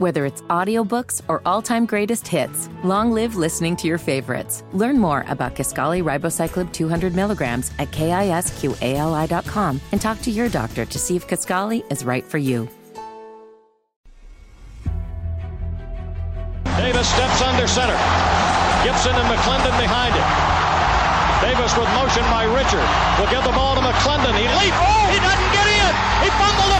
[0.00, 4.64] Whether it's audiobooks or all-time greatest hits, long live listening to your favorites.
[4.72, 10.98] Learn more about Kisqali Ribociclib 200 milligrams at kisqali.com and talk to your doctor to
[10.98, 12.66] see if Kisqali is right for you.
[16.80, 18.00] Davis steps under center.
[18.80, 20.24] Gibson and McClendon behind him.
[21.44, 22.88] Davis with motion by Richard.
[23.20, 24.32] Will give the ball to McClendon.
[24.32, 24.80] He leaps.
[24.80, 25.92] Oh, he doesn't get in.
[26.24, 26.79] He fumbled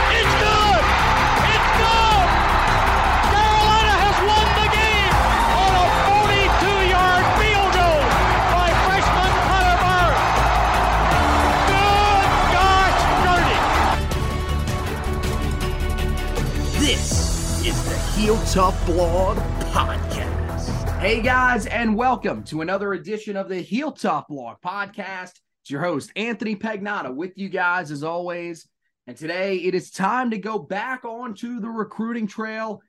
[18.21, 19.35] Heel Tough Blog
[19.71, 20.99] Podcast.
[20.99, 25.39] Hey guys, and welcome to another edition of the Heel Tough Blog Podcast.
[25.63, 28.67] It's your host, Anthony Pagnotta, with you guys as always.
[29.07, 32.83] And today it is time to go back onto the recruiting trail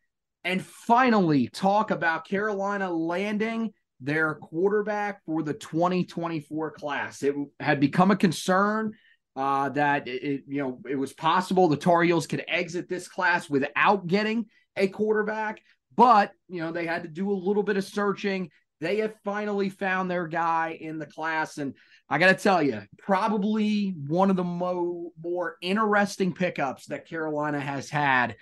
[0.45, 7.23] and finally talk about Carolina landing their quarterback for the 2024 class.
[7.23, 8.93] It had become a concern
[9.35, 13.49] uh, that it, you know it was possible the Tar Heels could exit this class
[13.49, 14.45] without getting
[14.77, 15.63] a quarterback,
[15.97, 18.51] but you know they had to do a little bit of searching.
[18.81, 21.75] They have finally found their guy in the class, and
[22.09, 27.61] I got to tell you, probably one of the mo- more interesting pickups that Carolina
[27.61, 28.37] has had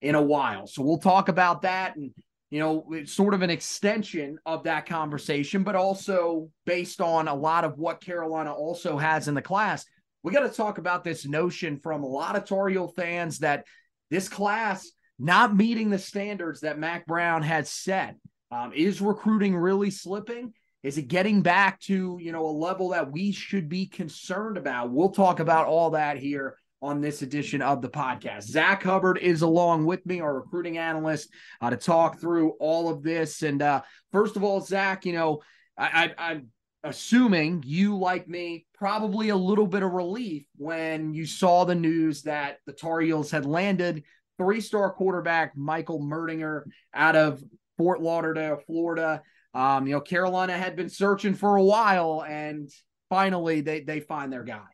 [0.00, 0.66] in a while.
[0.66, 2.10] So we'll talk about that, and
[2.50, 7.34] you know, it's sort of an extension of that conversation, but also based on a
[7.34, 9.84] lot of what Carolina also has in the class
[10.22, 13.66] we got to talk about this notion from a lot of Tar Heel fans that
[14.10, 18.16] this class not meeting the standards that Mack Brown has set.
[18.50, 20.52] Um, is recruiting really slipping?
[20.82, 24.90] Is it getting back to you know a level that we should be concerned about?
[24.90, 28.42] We'll talk about all that here on this edition of the podcast.
[28.42, 31.30] Zack Hubbard is along with me, our recruiting analyst,
[31.60, 33.42] uh, to talk through all of this.
[33.42, 35.42] And uh, first of all, Zack, you know,
[35.78, 36.48] I, I, I'm
[36.82, 42.22] assuming you, like me, probably a little bit of relief when you saw the news
[42.22, 44.02] that the Tar Heels had landed
[44.42, 47.42] three star quarterback Michael Merdinger out of
[47.78, 49.22] Fort Lauderdale, Florida.
[49.54, 52.70] Um, you know, Carolina had been searching for a while and
[53.08, 54.64] finally they they find their guy.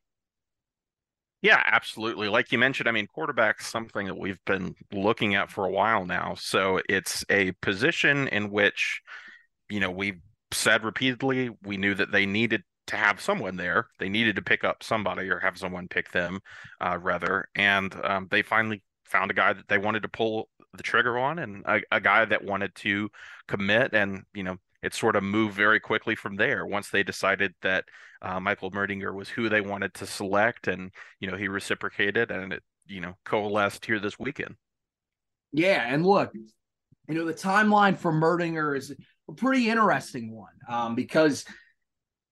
[1.40, 2.28] Yeah, absolutely.
[2.28, 6.04] Like you mentioned, I mean, quarterback's something that we've been looking at for a while
[6.04, 6.34] now.
[6.34, 9.00] So it's a position in which,
[9.68, 10.20] you know, we've
[10.52, 13.86] said repeatedly we knew that they needed to have someone there.
[14.00, 16.40] They needed to pick up somebody or have someone pick them,
[16.80, 17.48] uh, rather.
[17.54, 21.38] And um, they finally found a guy that they wanted to pull the trigger on,
[21.38, 23.10] and a, a, guy that wanted to
[23.46, 23.94] commit.
[23.94, 26.66] And you know, it sort of moved very quickly from there.
[26.66, 27.84] Once they decided that
[28.22, 32.52] uh, Michael Merdinger was who they wanted to select, and you know, he reciprocated, and
[32.52, 34.56] it you know coalesced here this weekend.
[35.52, 38.94] Yeah, and look, you know, the timeline for Merdinger is
[39.28, 41.44] a pretty interesting one um, because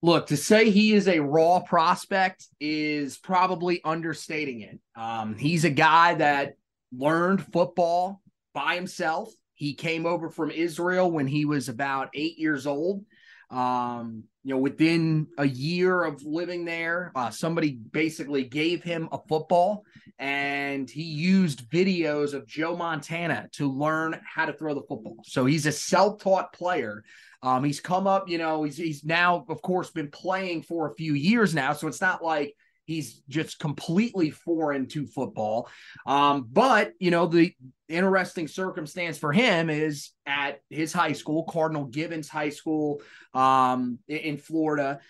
[0.02, 5.70] look to say he is a raw prospect is probably understating it um, he's a
[5.70, 6.54] guy that
[6.92, 8.22] learned football
[8.54, 9.32] by himself.
[9.54, 13.04] He came over from israel when he was about eight years old.
[13.50, 19.18] Um, you know within a year of living there uh, somebody basically gave him a
[19.28, 19.82] football
[20.20, 25.16] and he used videos of joe montana to learn how to throw the football.
[25.24, 27.02] So he's a self-taught player.
[27.42, 30.94] Um, he's come up, you know, he's he's now, of course, been playing for a
[30.94, 32.54] few years now, so it's not like
[32.86, 35.68] he's just completely foreign to football.
[36.06, 37.52] Um, but you know, the
[37.88, 43.02] interesting circumstance for him is at his high school, Cardinal Gibbons High School,
[43.34, 45.00] um, in Florida.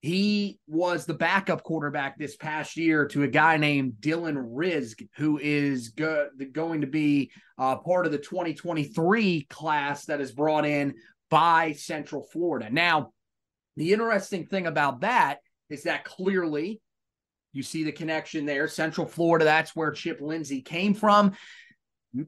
[0.00, 5.38] he was the backup quarterback this past year to a guy named Dylan Rizk, who
[5.38, 10.94] is go- going to be uh, part of the 2023 class that is brought in
[11.30, 12.68] by Central Florida.
[12.68, 13.12] Now,
[13.76, 15.38] the interesting thing about that
[15.70, 16.80] is that clearly
[17.52, 18.68] you see the connection there.
[18.68, 21.32] Central Florida, that's where Chip Lindsey came from.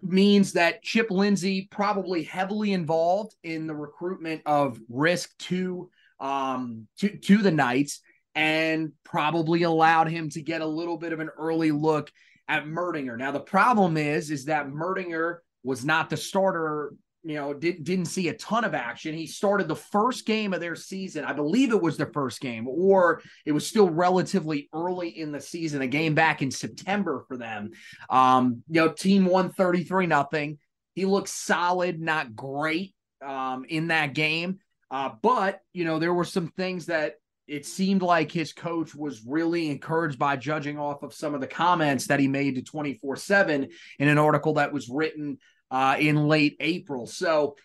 [0.03, 5.91] Means that Chip Lindsey probably heavily involved in the recruitment of Rizk to
[6.21, 8.01] um, to, to the Knights
[8.35, 12.11] and probably allowed him to get a little bit of an early look
[12.49, 13.17] at Merdinger.
[13.17, 16.95] Now, the problem is, is that Merdinger was not the starter
[17.25, 19.15] you know, did, didn't see a ton of action.
[19.15, 21.25] He started the first game of their season.
[21.25, 25.41] I believe it was the first game, or it was still relatively early in the
[25.41, 27.71] season, a game back in September for them.
[28.11, 30.59] Um, you know, team won 33 nothing.
[30.95, 32.95] He looked solid, not great
[33.25, 34.59] um, in that game.
[34.91, 37.15] Uh, but, you know, there were some things that
[37.47, 41.47] it seemed like his coach was really encouraged by judging off of some of the
[41.47, 43.69] comments that he made to 24 7
[43.99, 45.39] in an article that was written
[45.75, 47.05] uh, in late April.
[47.05, 47.57] So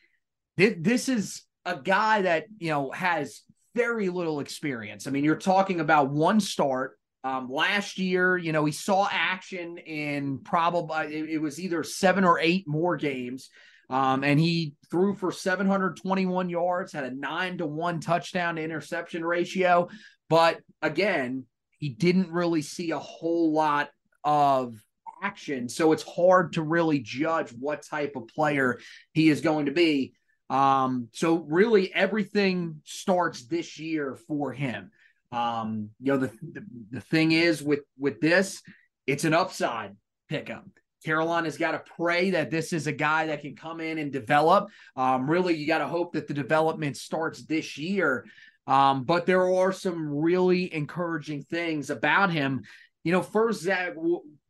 [0.58, 3.44] th- this is a guy that, you know, has
[3.76, 5.06] very little experience.
[5.06, 6.98] I mean, you're talking about one start.
[7.24, 12.24] Um, last year, you know, he saw action in probably it, it was either seven
[12.24, 13.52] or eight more games.
[13.92, 19.24] Um, and he threw for 721 yards, had a nine to one touchdown to interception
[19.24, 19.88] ratio.
[20.30, 21.46] But again,
[21.78, 23.92] he didn't really see a whole lot
[24.24, 24.74] of
[25.22, 25.70] action.
[25.70, 28.80] So it's hard to really judge what type of player
[29.14, 30.14] he is going to be.
[30.50, 34.92] Um, so really everything starts this year for him.
[35.32, 38.64] Um, you know, the, the, the thing is with with this,
[39.06, 39.96] it's an upside
[40.28, 40.66] pickup.
[41.06, 44.70] Carolina's got to pray that this is a guy that can come in and develop.
[44.96, 48.26] Um, really, you got to hope that the development starts this year.
[48.68, 52.64] Um, but there are some really encouraging things about him.
[53.04, 53.94] You know, first, Zack,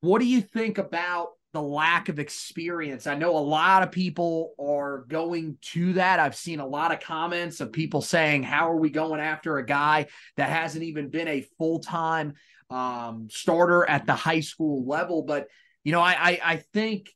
[0.02, 3.08] what do you think about the lack of experience?
[3.08, 6.20] I know a lot of people are going to that.
[6.20, 9.66] I've seen a lot of comments of people saying, How are we going after a
[9.66, 10.08] guy
[10.38, 12.34] that hasn't even been a full time
[12.70, 15.24] um, starter at the high school level?
[15.24, 15.48] But
[15.84, 17.10] you know, I, I, I think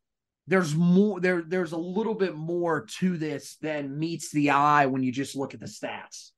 [0.48, 5.04] there's more there there's a little bit more to this than meets the eye when
[5.04, 6.32] you just look at the stats.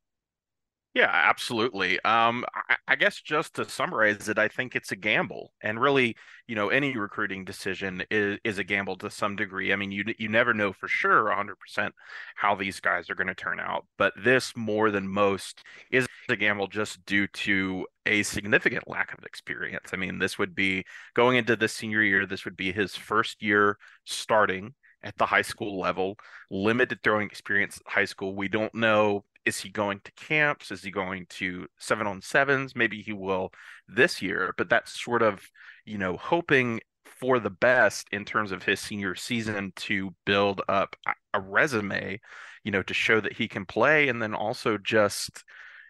[0.95, 1.99] Yeah, absolutely.
[2.05, 2.45] Um,
[2.87, 6.15] I, guess just to summarize it, I think it's a gamble, and really,
[6.47, 9.73] you know, any recruiting decision is, is a gamble to some degree.
[9.73, 11.93] I mean, you you never know for sure 100%
[12.37, 16.35] how these guys are going to turn out, but this more than most is a
[16.37, 19.89] gamble just due to a significant lack of experience.
[19.91, 22.25] I mean, this would be going into the senior year.
[22.25, 26.15] This would be his first year starting at the high school level,
[26.49, 28.33] limited throwing experience at high school.
[28.33, 30.71] We don't know is he going to camps?
[30.71, 32.75] Is he going to seven on sevens?
[32.75, 33.51] Maybe he will
[33.87, 35.41] this year, but that's sort of,
[35.85, 40.95] you know, hoping for the best in terms of his senior season to build up
[41.33, 42.19] a resume,
[42.63, 44.09] you know, to show that he can play.
[44.09, 45.43] And then also just,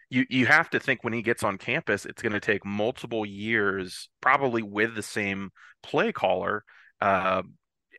[0.09, 3.25] you, you have to think when he gets on campus, it's going to take multiple
[3.25, 5.49] years, probably with the same
[5.81, 6.63] play caller,
[7.01, 7.41] uh,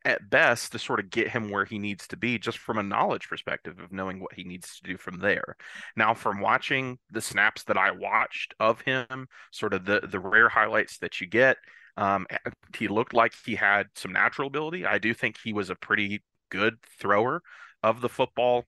[0.06, 2.82] at best to sort of get him where he needs to be just from a
[2.82, 5.56] knowledge perspective of knowing what he needs to do from there.
[5.96, 10.48] Now from watching the snaps that I watched of him, sort of the the rare
[10.48, 11.56] highlights that you get,
[11.96, 12.26] um,
[12.76, 14.86] he looked like he had some natural ability.
[14.86, 17.42] I do think he was a pretty good thrower
[17.82, 18.64] of the football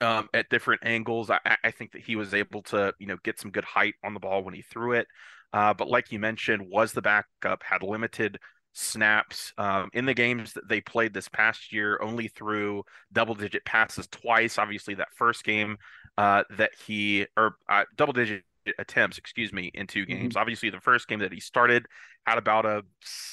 [0.00, 1.30] um, at different angles.
[1.30, 4.14] I, I, think that he was able to, you know, get some good height on
[4.14, 5.06] the ball when he threw it.
[5.52, 8.38] Uh, but like you mentioned, was the backup, had limited
[8.72, 13.64] snaps um, in the games that they played this past year, only threw double digit
[13.64, 14.58] passes twice.
[14.58, 15.76] Obviously, that first game
[16.18, 18.44] uh, that he, or uh, double digit
[18.78, 20.34] attempts, excuse me, in two games.
[20.34, 20.40] Mm-hmm.
[20.40, 21.86] Obviously, the first game that he started
[22.26, 22.82] had about a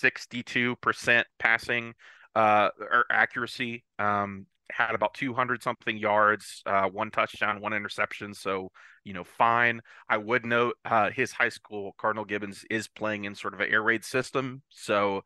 [0.01, 1.93] 62% passing
[2.35, 3.83] uh, or accuracy.
[3.99, 8.33] Um, had about 200 something yards, uh, one touchdown, one interception.
[8.33, 8.69] So,
[9.03, 9.81] you know, fine.
[10.09, 13.69] I would note uh, his high school, Cardinal Gibbons, is playing in sort of an
[13.69, 14.61] air raid system.
[14.69, 15.23] So,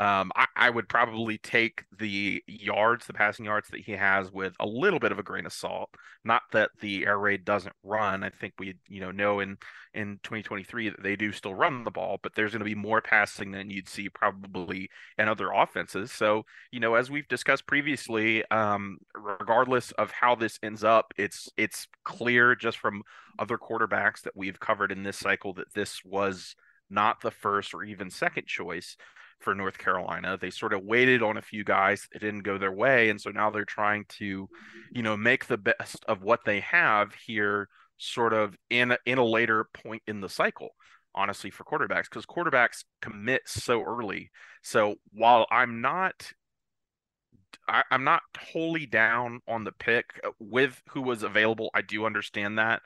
[0.00, 4.54] um, I, I, would probably take the yards, the passing yards that he has, with
[4.58, 5.90] a little bit of a grain of salt.
[6.24, 8.24] Not that the air raid doesn't run.
[8.24, 9.58] I think we, you know, know in
[9.92, 13.02] in 2023 that they do still run the ball, but there's going to be more
[13.02, 14.88] passing than you'd see probably
[15.18, 16.10] in other offenses.
[16.10, 21.50] So, you know, as we've discussed previously, um, regardless of how this ends up, it's
[21.58, 23.02] it's clear just from
[23.38, 26.56] other quarterbacks that we've covered in this cycle that this was
[26.88, 28.96] not the first or even second choice
[29.40, 30.38] for North Carolina.
[30.40, 32.06] They sort of waited on a few guys.
[32.14, 33.10] It didn't go their way.
[33.10, 34.48] And so now they're trying to,
[34.92, 39.18] you know, make the best of what they have here sort of in a, in
[39.18, 40.70] a later point in the cycle
[41.14, 44.30] honestly for quarterbacks because quarterbacks commit so early
[44.62, 46.32] so while i'm not
[47.68, 52.06] I, am not wholly down on the pick uh, with who was available i do
[52.06, 52.80] understand that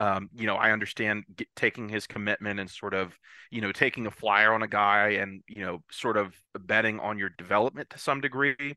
[0.00, 3.18] um, you know i understand get, taking his commitment and sort of
[3.50, 7.18] you know taking a flyer on a guy and you know sort of betting on
[7.18, 8.76] your development to some degree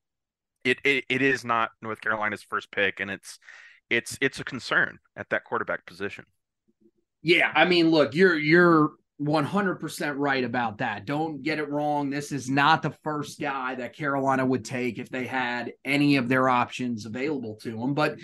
[0.63, 3.39] it, it it is not north carolina's first pick and it's
[3.89, 6.25] it's it's a concern at that quarterback position.
[7.21, 11.05] Yeah, I mean, look, you're you're 100% right about that.
[11.05, 12.09] Don't get it wrong.
[12.09, 16.29] This is not the first guy that Carolina would take if they had any of
[16.29, 17.93] their options available to them.
[17.93, 18.17] But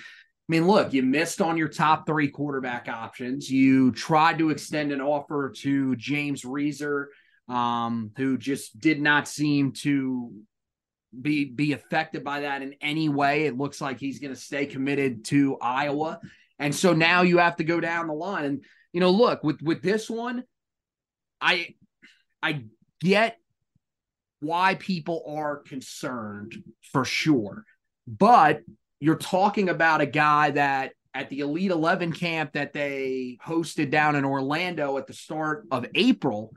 [0.47, 3.49] I mean, look, you missed on your top three quarterback options.
[3.49, 7.09] You tried to extend an offer to James Reaser,
[7.47, 10.31] um, who just did not seem to
[11.19, 13.45] be be affected by that in any way.
[13.45, 16.19] It looks like he's going to stay committed to Iowa.
[16.59, 18.45] And so now you have to go down the line.
[18.45, 20.43] And you know, look, with with this one,
[21.41, 21.73] I
[22.43, 22.65] I
[23.01, 23.39] get
[24.41, 26.55] why people are concerned
[26.91, 27.65] for sure.
[28.07, 28.61] But
[29.05, 34.15] you're talking about a guy that at the Elite 11 camp that they hosted down
[34.15, 36.51] in Orlando at the start of April,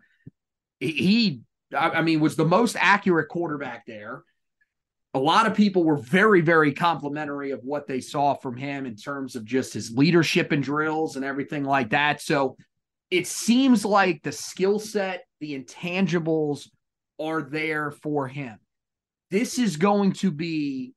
[0.81, 1.43] he
[1.77, 4.23] I mean was the most accurate quarterback there
[5.15, 8.95] a lot of people were very, very complimentary of what they saw from him in
[8.95, 12.21] terms of just his leadership and drills and everything like that.
[12.21, 12.57] So
[13.11, 16.69] it seems like the skill set, the intangibles
[17.19, 18.59] are there for him.
[19.31, 20.93] This is going to be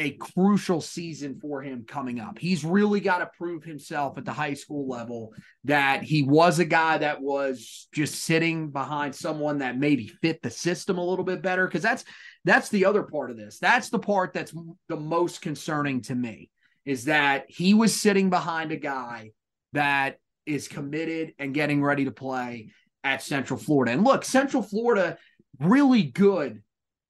[0.00, 2.38] a crucial season for him coming up.
[2.38, 6.64] He's really got to prove himself at the high school level that he was a
[6.64, 11.42] guy that was just sitting behind someone that maybe fit the system a little bit
[11.42, 12.04] better because that's
[12.46, 13.58] that's the other part of this.
[13.58, 14.54] That's the part that's
[14.88, 16.48] the most concerning to me
[16.86, 19.32] is that he was sitting behind a guy
[19.74, 20.16] that
[20.46, 22.70] is committed and getting ready to play
[23.04, 23.92] at Central Florida.
[23.92, 25.18] And look, Central Florida
[25.58, 26.62] really good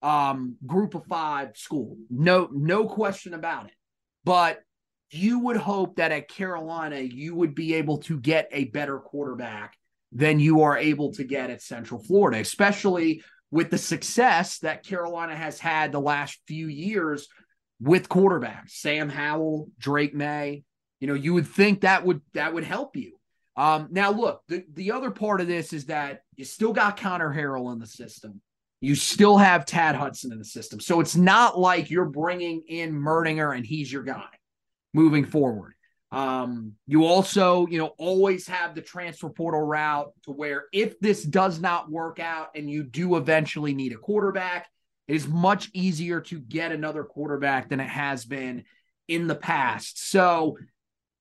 [0.02, 1.97] um, group of five school.
[2.09, 3.75] No, no question about it.
[4.25, 4.61] But
[5.11, 9.76] you would hope that at Carolina, you would be able to get a better quarterback
[10.12, 15.35] than you are able to get at Central Florida, especially with the success that Carolina
[15.35, 17.28] has had the last few years
[17.80, 20.64] with quarterbacks, Sam Howell, Drake Maye.
[21.00, 23.12] You know, you would think that would that would help you.
[23.57, 27.35] Um, now, look, the, the other part of this is that you still got Conner
[27.35, 28.40] Harrell in the system.
[28.80, 30.80] You still have Tad Hudson in the system.
[30.80, 34.28] So it's not like you're bringing in Merdinger and he's your guy
[34.94, 35.75] moving forward.
[36.12, 41.22] Um, you also, you know, always have the transfer portal route to where if this
[41.22, 44.68] does not work out and you do eventually need a quarterback,
[45.06, 48.64] it is much easier to get another quarterback than it has been
[49.06, 50.10] in the past.
[50.10, 50.56] So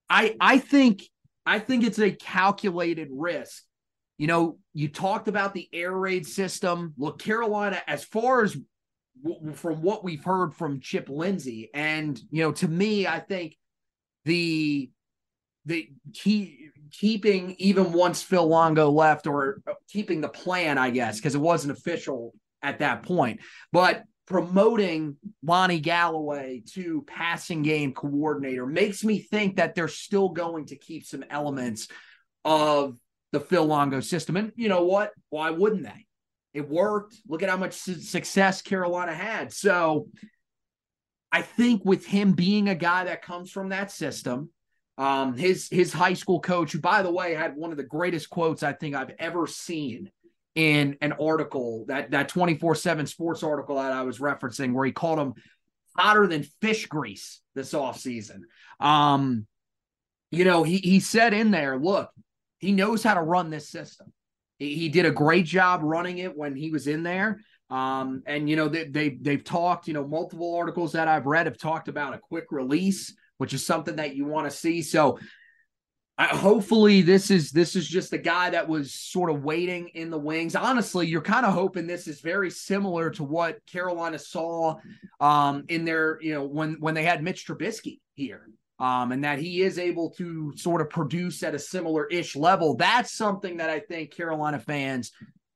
[0.10, 1.04] I I think
[1.46, 3.64] I think it's a calculated risk.
[4.20, 6.94] You know, you talked about the air raid system.
[6.98, 8.56] Look, Carolina, as far as
[9.24, 13.56] w- from what we've heard from Chip Lindsey, and you know, to me, I think
[14.26, 14.92] the
[15.66, 21.16] the key keeping even once Phil Longo left or uh, keeping the plan, I guess,
[21.18, 23.40] because it wasn't official at that point.
[23.72, 30.66] But promoting Lonnie Galloway to passing game coordinator makes me think that they're still going
[30.68, 31.88] to keep some elements
[32.44, 32.98] of
[33.32, 34.38] the Phil Longo system.
[34.38, 35.12] And you know what?
[35.30, 36.06] Why wouldn't they?
[36.54, 37.16] It worked.
[37.28, 39.54] Look at how much success Carolina had.
[39.54, 40.08] So
[41.32, 44.50] I think with him being a guy that comes from that system,
[44.98, 48.30] um, his his high school coach, who by the way had one of the greatest
[48.30, 50.12] quotes I think I've ever seen
[50.56, 55.20] in an article that that 24/7 sports article that I was referencing where he called
[55.20, 55.34] him
[55.96, 58.42] hotter than fish grease this offseason.
[58.80, 59.46] Um,
[60.32, 62.10] you know, he he said in there, look,
[62.60, 64.12] he knows how to run this system.
[64.58, 67.40] He, he did a great job running it when he was in there.
[67.70, 69.88] Um, and you know they, they they've talked.
[69.88, 73.66] You know, multiple articles that I've read have talked about a quick release, which is
[73.66, 74.82] something that you want to see.
[74.82, 75.20] So,
[76.18, 80.10] I, hopefully, this is this is just a guy that was sort of waiting in
[80.10, 80.56] the wings.
[80.56, 84.78] Honestly, you're kind of hoping this is very similar to what Carolina saw
[85.20, 88.50] um, in their you know when when they had Mitch Trubisky here.
[88.80, 92.76] Um, and that he is able to sort of produce at a similar ish level.
[92.76, 95.12] That's something that I think Carolina fans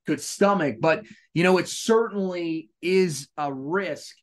[0.05, 0.77] could stomach.
[0.81, 4.15] But you know, it certainly is a risk.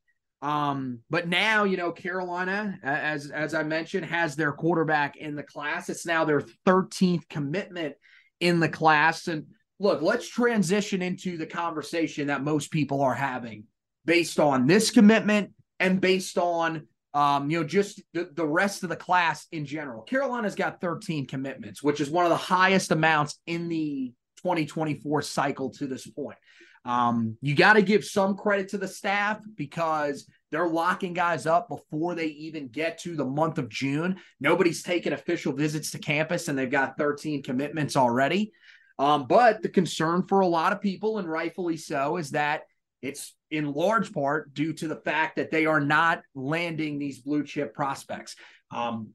[0.43, 5.43] Um, but now, you know, Carolina, as as I mentioned, has their quarterback in the
[5.43, 5.89] class.
[5.89, 7.95] It's now their 13th commitment
[8.41, 9.29] in the class.
[9.29, 9.47] And
[9.79, 13.65] look, let's transition into the conversation that most people are having
[14.07, 18.89] based on this commitment and based on um, you know, just the, the rest of
[18.89, 20.03] the class in general.
[20.03, 24.13] Carolina's got 13 commitments, which is one of the highest amounts in the
[24.43, 26.39] 2024 cycle to this point.
[26.85, 31.69] Um, you got to give some credit to the staff because they're locking guys up
[31.69, 34.17] before they even get to the month of June.
[34.41, 38.53] Nobody's taken official visits to campus and they've got 13 commitments already.
[38.99, 42.63] Um, but the concern for a lot of people, and rightfully so, is that
[43.03, 47.45] it's in large part due to the fact that they are not landing these blue
[47.45, 48.37] chip prospects.
[48.71, 49.11] Um,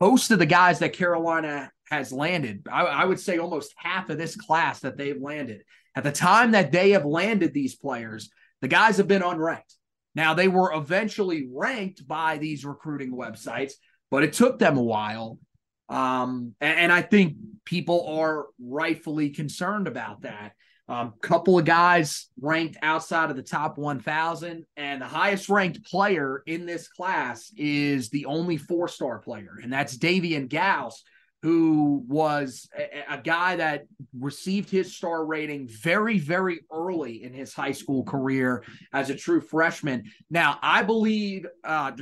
[0.00, 4.18] most of the guys that Carolina has landed, I, I, would say almost half of
[4.18, 5.62] this class that they've landed.
[5.94, 8.30] At the time that they have landed these players,
[8.60, 9.74] the guys have been unranked.
[10.14, 13.72] Now, they were eventually ranked by these recruiting websites,
[14.10, 15.38] but it took them a while.
[15.88, 20.52] Um, and, and I think people are rightfully concerned about that.
[20.90, 26.42] Um, couple of guys ranked outside of the top 1,000, and the highest ranked player
[26.46, 31.04] in this class is the only four star player, and that's Davian Gauss,
[31.42, 33.86] who was a, a, guy that
[34.18, 39.40] received his star rating very, very early in his high school career as a true
[39.40, 40.02] freshman.
[40.28, 41.92] Now, I believe, uh,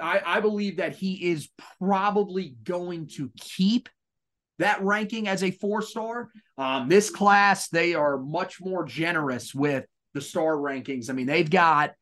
[0.00, 1.48] I, I believe that he is
[1.80, 3.88] probably going to keep
[4.62, 6.30] that ranking as a four star.
[6.56, 11.10] Um, this class, they are much more generous with the star rankings.
[11.10, 11.94] I mean, they've got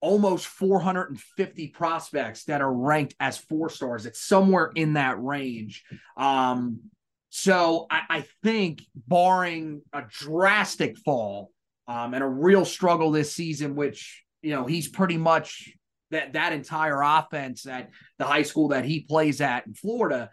[0.00, 4.06] almost 450 prospects that are ranked as four stars.
[4.06, 5.84] It's somewhere in that range.
[6.16, 6.80] Um,
[7.28, 11.50] so I, I, think, barring a drastic fall
[11.86, 15.72] um, and a real struggle this season, which you know he's pretty much
[16.10, 20.30] that that entire offense at the high school that he plays at in Florida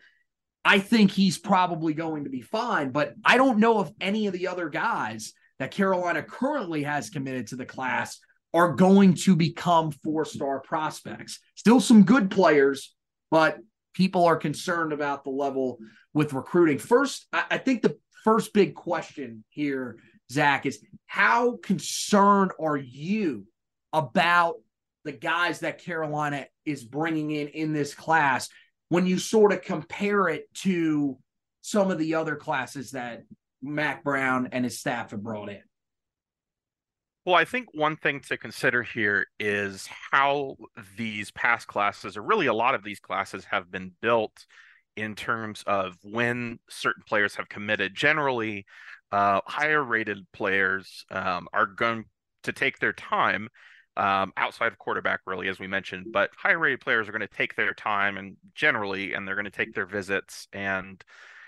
[0.67, 4.33] I think he's probably going to be fine, but I don't know if any of
[4.33, 8.19] the other guys that Carolina currently has committed to the class
[8.53, 11.39] are going to become four star prospects.
[11.55, 12.93] Still some good players,
[13.31, 13.59] but
[13.93, 15.77] people are concerned about the level
[16.13, 16.79] with recruiting.
[16.79, 19.95] First, I think the first big question here,
[20.29, 23.45] Zack, is how concerned are you
[23.93, 24.56] about
[25.06, 28.49] the guys that Carolina is bringing in in this class?
[28.89, 31.17] When you sort of compare it to
[31.62, 33.23] some of the other classes that
[33.62, 35.62] Mack Brown and his staff have brought in?
[37.26, 40.56] Well, I think one thing to consider here is how
[40.97, 44.45] these past classes, or really a lot of these classes, have been built
[44.95, 47.93] in terms of when certain players have committed.
[47.93, 48.65] Generally,
[49.12, 52.06] uh, higher rated players um, are going
[52.43, 53.50] to take their time
[53.97, 56.07] um, outside of quarterback, really, as we mentioned.
[56.13, 59.45] But high rated players are going to take their time and generally, and they're going
[59.45, 61.03] to take their visits and,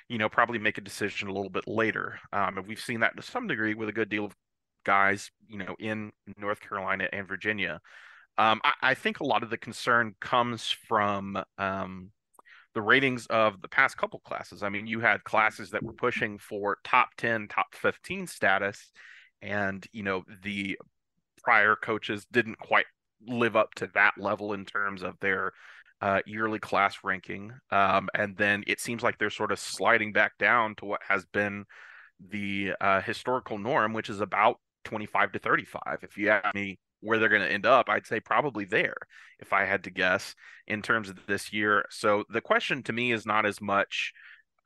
[0.10, 2.20] you know, probably make a decision a little bit later.
[2.34, 4.36] Um, and we've seen that to some degree with a good deal of
[4.84, 7.80] guys, you know, in North Carolina and Virginia.
[8.38, 12.12] Um, I, I, think a lot of the concern comes from um,
[12.74, 14.64] the ratings of the past couple classes.
[14.64, 18.92] I mean, you had classes that were pushing for top 10, top 15 status.
[19.42, 20.78] And, you know, the
[21.44, 22.86] prior coaches didn't quite
[23.28, 25.54] live up to that level in terms of their
[26.02, 27.52] uh, yearly class ranking.
[27.72, 31.26] Um, and then it seems like they're sort of sliding back down to what has
[31.26, 31.66] been
[32.30, 35.82] the uh, historical norm, which is about 25 to 35.
[36.04, 38.96] If you ask me where they're going to end up, I'd say probably there,
[39.40, 40.36] if I had to guess,
[40.68, 41.86] in terms of this year.
[41.90, 44.14] So the question to me is not as much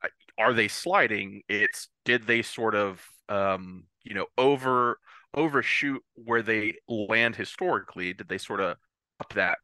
[0.02, 0.08] uh,
[0.38, 4.98] are they sliding, it's did they sort of, um, you know, over
[5.34, 8.12] overshoot where they land historically?
[8.12, 8.76] Did they sort of
[9.20, 9.58] up that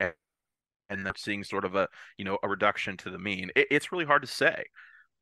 [0.00, 0.14] and
[0.90, 3.50] end up seeing sort of a you know a reduction to the mean?
[3.56, 4.64] It, it's really hard to say.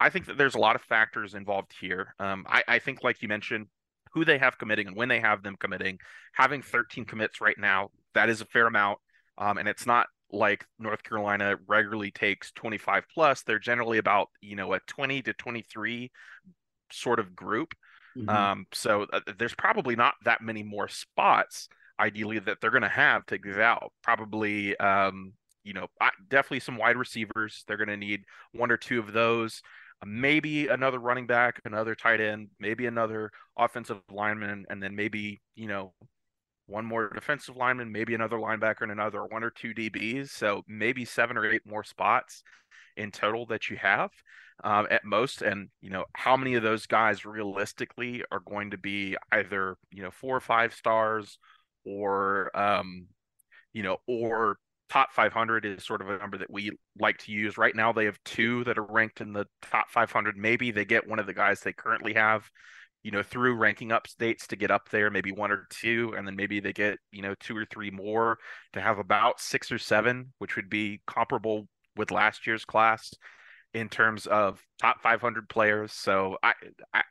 [0.01, 2.15] I think that there's a lot of factors involved here.
[2.19, 3.67] Um, I, I think, like you mentioned,
[4.13, 5.99] who they have committing and when they have them committing.
[6.33, 8.99] Having 13 commits right now, that is a fair amount.
[9.39, 13.43] Um, and it's not like North Carolina regularly takes 25 plus.
[13.43, 16.11] They're generally about, you know, a 20 to 23
[16.93, 17.75] sort of group.
[18.17, 18.29] Mm-hmm.
[18.29, 21.69] Um, so uh, there's probably not that many more spots,
[21.99, 23.93] ideally, that they're going to have to give out.
[24.03, 25.33] Probably, um,
[25.65, 25.87] you know,
[26.29, 27.65] definitely some wide receivers.
[27.67, 29.63] They're going to need one or two of those.
[30.03, 35.41] Uh, maybe another running back, another tight end, maybe another offensive lineman, and then maybe
[35.55, 35.93] you know
[36.71, 40.31] one more defensive lineman, maybe another linebacker, and another one or two DBs.
[40.31, 42.43] So maybe seven or eight more spots
[42.97, 44.11] in total that you have
[44.65, 45.43] um, at most.
[45.43, 50.03] And, you know, how many of those guys realistically are going to be either, you
[50.03, 51.39] know, four or five stars
[51.85, 53.07] or, um,
[53.73, 54.59] you know, or
[54.91, 57.57] top 500 is sort of a number that we like to use.
[57.57, 60.37] Right now, they have two that are ranked in the top 500.
[60.37, 62.51] Maybe they get one of the guys they currently have.
[63.03, 66.27] You know, through ranking up states to get up there, maybe one or two, and
[66.27, 68.39] then maybe they get, you know, two or three more
[68.73, 73.13] to have about six or seven, which would be comparable with last year's class
[73.73, 75.93] in terms of top 500 players.
[75.93, 76.55] So I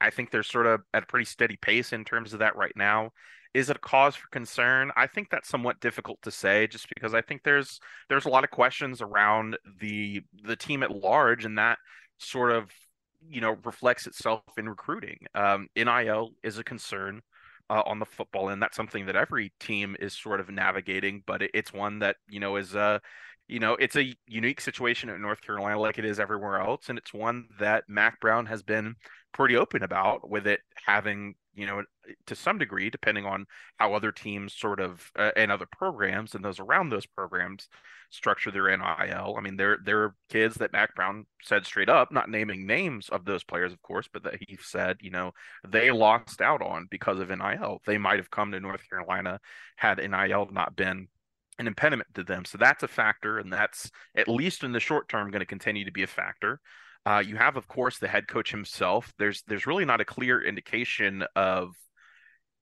[0.01, 2.73] I think they're sort of at a pretty steady pace in terms of that right
[2.75, 3.11] now.
[3.53, 4.91] Is it a cause for concern?
[4.95, 8.43] I think that's somewhat difficult to say, just because I think there's there's a lot
[8.43, 11.79] of questions around the the team at large, and that
[12.19, 12.69] sort of
[13.27, 15.19] you know reflects itself in recruiting.
[15.35, 17.21] Um, NIL is a concern
[17.69, 21.23] uh, on the football and that's something that every team is sort of navigating.
[21.25, 22.99] But it, it's one that you know is uh
[23.47, 26.97] you know it's a unique situation in North Carolina, like it is everywhere else, and
[26.97, 28.95] it's one that Mack Brown has been
[29.33, 31.83] pretty open about with it having you know
[32.25, 33.45] to some degree depending on
[33.77, 37.67] how other teams sort of uh, and other programs and those around those programs
[38.09, 39.35] structure their NIL.
[39.37, 43.09] I mean, there there are kids that Mack Brown said straight up, not naming names
[43.09, 45.31] of those players, of course, but that he said, you know,
[45.67, 47.81] they lost out on because of NIL.
[47.85, 49.39] They might have come to North Carolina
[49.75, 51.07] had NIL not been
[51.59, 52.45] an impediment to them.
[52.45, 55.85] So that's a factor, and that's at least in the short term going to continue
[55.85, 56.59] to be a factor.
[57.05, 59.13] Uh, you have, of course, the head coach himself.
[59.17, 61.75] There's there's really not a clear indication of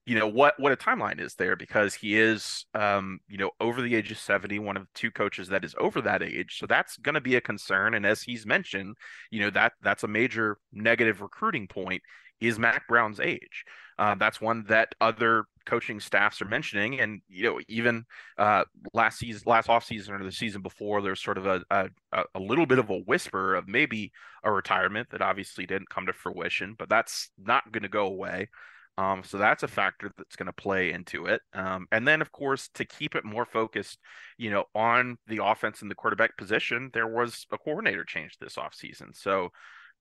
[0.08, 3.82] you know what what a timeline is there because he is um, you know over
[3.82, 6.96] the age of 70 one of two coaches that is over that age so that's
[6.96, 8.96] going to be a concern and as he's mentioned
[9.30, 12.02] you know that that's a major negative recruiting point
[12.40, 13.64] is Mack Brown's age
[13.98, 18.04] uh, that's one that other coaching staffs are mentioning and you know even
[18.38, 21.88] uh, last season last offseason or the season before there's sort of a, a
[22.34, 24.12] a little bit of a whisper of maybe
[24.44, 28.48] a retirement that obviously didn't come to fruition but that's not going to go away
[28.96, 31.40] um, so that's a factor that's going to play into it.
[31.54, 34.00] Um, and then, of course, to keep it more focused,
[34.38, 38.56] you know, on the offense and the quarterback position, there was a coordinator change this
[38.56, 39.16] offseason.
[39.16, 39.50] So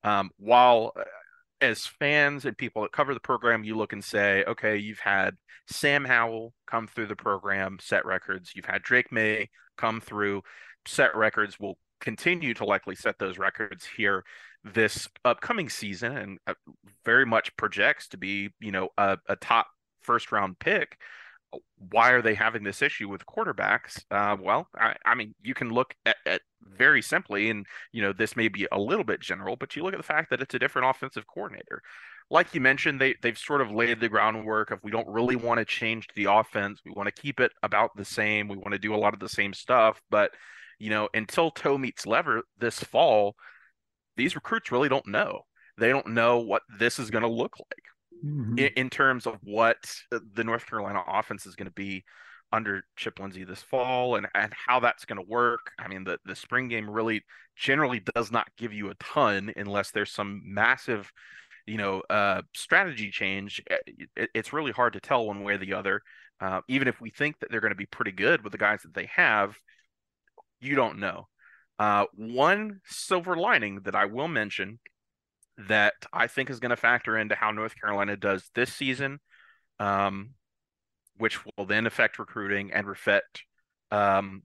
[0.04, 1.04] um, while uh,
[1.62, 5.36] as fans and people that cover the program, you look and say, okay, you've had
[5.67, 8.52] Sam Howell come through the program, set records.
[8.56, 10.43] You've had Drake Maye come through,
[10.86, 11.60] set records.
[11.60, 14.24] Will continue to likely set those records here
[14.63, 16.54] this upcoming season and uh,
[17.06, 19.67] very much projects to be, you know, a, a top
[20.02, 20.98] first round pick.
[21.92, 24.04] Why are they having this issue with quarterbacks?
[24.12, 28.12] Uh, well, I, I, mean, you can look at, at, very simply, and you know,
[28.14, 30.54] this may be a little bit general, but you look at the fact that it's
[30.54, 31.82] a different offensive coordinator.
[32.30, 35.60] Like you mentioned, they they've sort of laid the groundwork of we don't really want
[35.60, 36.82] to change the offense.
[36.84, 38.50] We want to keep it about the same.
[38.50, 40.32] We want to do a lot of the same stuff, but
[40.80, 43.36] you know, until toe meets lever this fall,
[44.18, 45.42] these recruits really don't know.
[45.78, 47.84] They don't know what this is going to look like
[48.23, 48.58] mm-hmm.
[48.58, 49.77] in, in, terms of what
[50.12, 52.03] the North Carolina offense is going to be
[52.51, 55.71] under Chip Lindsey this fall and, and how that's going to work.
[55.80, 57.23] I mean, the, the spring game really
[57.56, 61.12] generally does not give you a ton unless there's some massive,
[61.65, 63.62] you know, uh, strategy change.
[64.15, 66.01] It, it's really hard to tell one way or the other.
[66.39, 68.82] Uh, even if we think that they're going to be pretty good with the guys
[68.84, 69.58] that they have,
[70.62, 71.27] you don't know.
[71.80, 74.80] Uh, one silver lining that I will mention
[75.58, 79.20] that I think is going to factor into how North Carolina does this season,
[79.80, 80.32] um,
[81.17, 83.43] which will then affect recruiting and affect
[83.91, 84.43] um,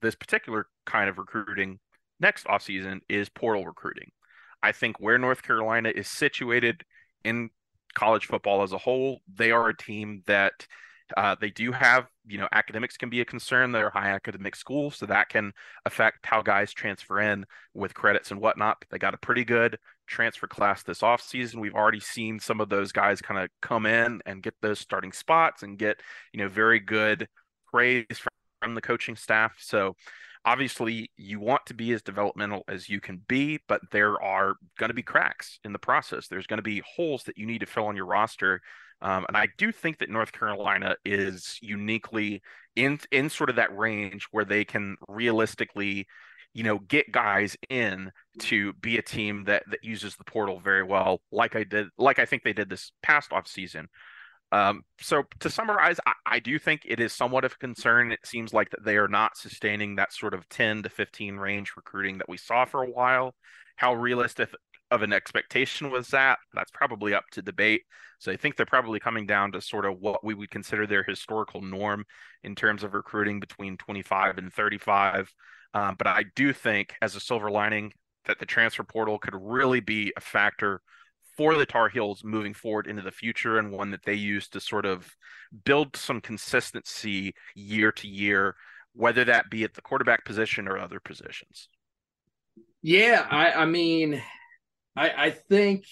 [0.00, 1.78] this particular kind of recruiting
[2.20, 4.10] next offseason is portal recruiting.
[4.62, 6.82] I think where North Carolina is situated
[7.24, 7.50] in
[7.94, 10.66] college football as a whole, they are a team that
[11.16, 13.72] uh, they do have, you know, academics can be a concern.
[13.72, 15.52] They're high academic schools, so that can
[15.84, 17.44] affect how guys transfer in
[17.74, 18.84] with credits and whatnot.
[18.90, 19.78] They got a pretty good
[20.12, 21.56] transfer class this offseason.
[21.56, 25.12] We've already seen some of those guys kind of come in and get those starting
[25.12, 26.00] spots and get,
[26.32, 27.28] you know, very good
[27.70, 28.06] praise
[28.60, 29.56] from the coaching staff.
[29.58, 29.96] So
[30.44, 34.90] obviously you want to be as developmental as you can be, but there are going
[34.90, 36.28] to be cracks in the process.
[36.28, 38.60] There's going to be holes that you need to fill on your roster
[39.02, 42.40] um, and I do think that North Carolina is uniquely
[42.76, 46.06] in in sort of that range where they can realistically,
[46.54, 48.10] you know, get guys in
[48.40, 52.18] to be a team that that uses the portal very well, like I did, like
[52.18, 53.88] I think they did this past off season.
[54.52, 58.12] Um, so to summarize, I, I, do think it is somewhat of a concern.
[58.12, 61.72] It seems like that they are not sustaining that sort of 10 to 15 range
[61.74, 63.34] recruiting that we saw for a while.
[63.76, 64.50] How realistic
[64.90, 66.38] of an expectation was that?
[66.52, 67.80] That's probably up to debate.
[68.18, 71.02] So I think they're probably coming down to sort of what we would consider their
[71.02, 72.04] historical norm
[72.44, 75.32] in terms of recruiting between 25 and 35.
[75.74, 77.92] Um, but I do think, as a silver lining,
[78.26, 80.82] that the transfer portal could really be a factor
[81.36, 84.60] for the Tar Heels moving forward into the future and one that they use to
[84.60, 85.10] sort of
[85.64, 88.54] build some consistency year to year,
[88.94, 91.68] whether that be at the quarterback position or other positions.
[92.82, 94.20] Yeah, I, I mean,
[94.94, 95.84] I, I think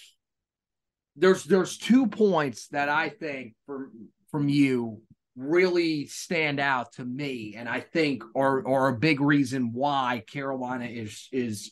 [1.17, 5.03] there's there's two points that I think from from you
[5.37, 10.87] really stand out to me, and I think are are a big reason why Carolina
[10.87, 11.71] is is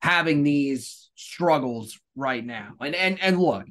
[0.00, 2.72] having these struggles right now.
[2.80, 3.64] And and and look,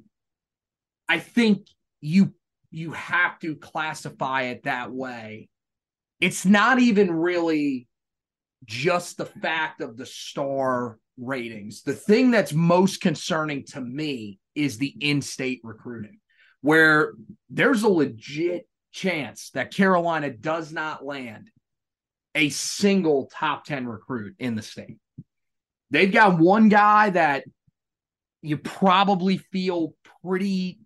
[1.09, 1.67] I think
[1.99, 2.33] you
[2.71, 5.49] you have to classify it that way.
[6.19, 7.87] It's not even really
[8.65, 11.81] just the fact of the star ratings.
[11.83, 16.19] The thing that's most concerning to me is the in-state recruiting,
[16.61, 17.13] where
[17.49, 21.49] there's a legit chance that Carolina does not land
[22.35, 24.97] a single top 10 recruit in the state.
[25.89, 27.43] They've got one guy that
[28.41, 30.79] you probably feel pretty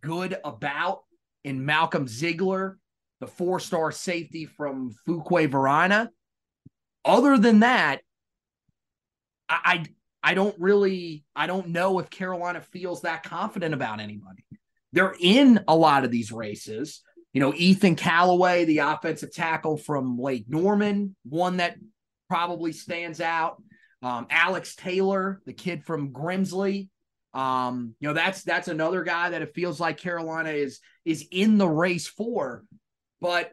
[0.00, 1.00] good about
[1.44, 2.78] in Malcolm Ziegler,
[3.20, 6.10] the four star safety from Fuquay-Varina.
[7.04, 8.00] Other than that,
[9.48, 9.84] I, I
[10.22, 14.44] I don't really I don't know if Carolina feels that confident about anybody.
[14.92, 17.02] They're in a lot of these races.
[17.32, 21.76] You know, Ethan Callaway, the offensive tackle from Lake Norman, one that
[22.28, 23.62] probably stands out.
[24.02, 26.88] Um, Alex Taylor, the kid from Grimsley.
[27.34, 31.56] Um, you know, that's that's another guy that it feels like Carolina is is in
[31.56, 32.64] the race for,
[33.20, 33.52] but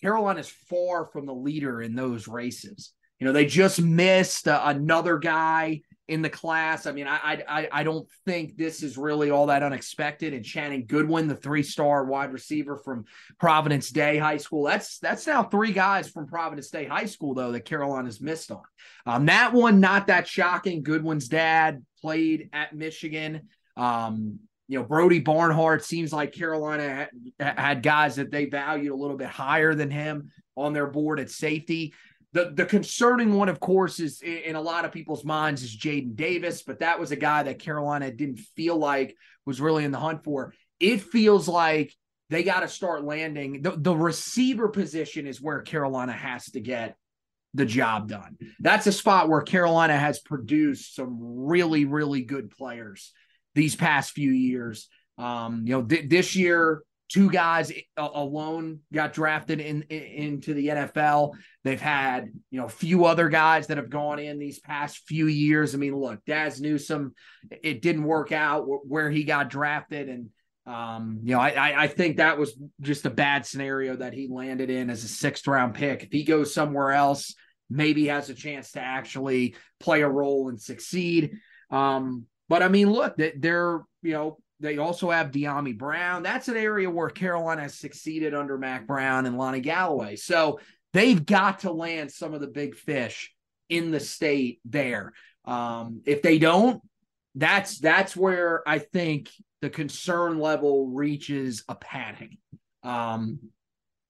[0.00, 2.92] Carolina is far from the leader in those races.
[3.18, 6.86] You know, they just missed uh, another guy in the class.
[6.86, 10.34] I mean, I, I I don't think this is really all that unexpected.
[10.34, 13.04] And Channing Goodwin, the three-star wide receiver from
[13.38, 17.52] Providence Day High School, that's that's now three guys from Providence Day High School though
[17.52, 18.62] that Carolina's missed on.
[19.06, 20.82] Um, that one not that shocking.
[20.82, 23.48] Goodwin's dad played at Michigan.
[23.76, 28.96] Um, you know, Brody Barnhart seems like Carolina had, had guys that they valued a
[28.96, 31.94] little bit higher than him on their board at safety.
[32.32, 36.16] The the concerning one, of course, is in a lot of people's minds is Jaden
[36.16, 39.98] Davis, but that was a guy that Carolina didn't feel like was really in the
[39.98, 40.54] hunt for.
[40.80, 41.94] It feels like
[42.30, 43.60] they got to start landing.
[43.60, 46.96] The, the receiver position is where Carolina has to get
[47.54, 48.38] the job done.
[48.60, 53.12] That's a spot where Carolina has produced some really, really good players
[53.54, 54.88] these past few years.
[55.18, 56.82] Um, you know, th- this year
[57.12, 61.34] two guys alone got drafted in, in, into the NFL.
[61.62, 65.74] They've had you know few other guys that have gone in these past few years.
[65.74, 67.14] I mean, look, Dazz Newsome,
[67.62, 70.30] it didn't work out where he got drafted, and
[70.64, 74.70] um, you know I I think that was just a bad scenario that he landed
[74.70, 76.04] in as a sixth round pick.
[76.04, 77.34] If he goes somewhere else,
[77.68, 81.36] maybe has a chance to actually play a role and succeed.
[81.70, 86.22] Um, but I mean, look, they're you know they also have Dyami Brown.
[86.22, 90.16] That's an area where Carolina has succeeded under Mack Brown and Lonnie Galloway.
[90.16, 90.60] So
[90.92, 93.34] they've got to land some of the big fish
[93.68, 95.12] in the state there.
[95.44, 96.80] Um, if they don't,
[97.34, 102.38] that's that's where I think the concern level reaches a panic.
[102.84, 103.40] Um,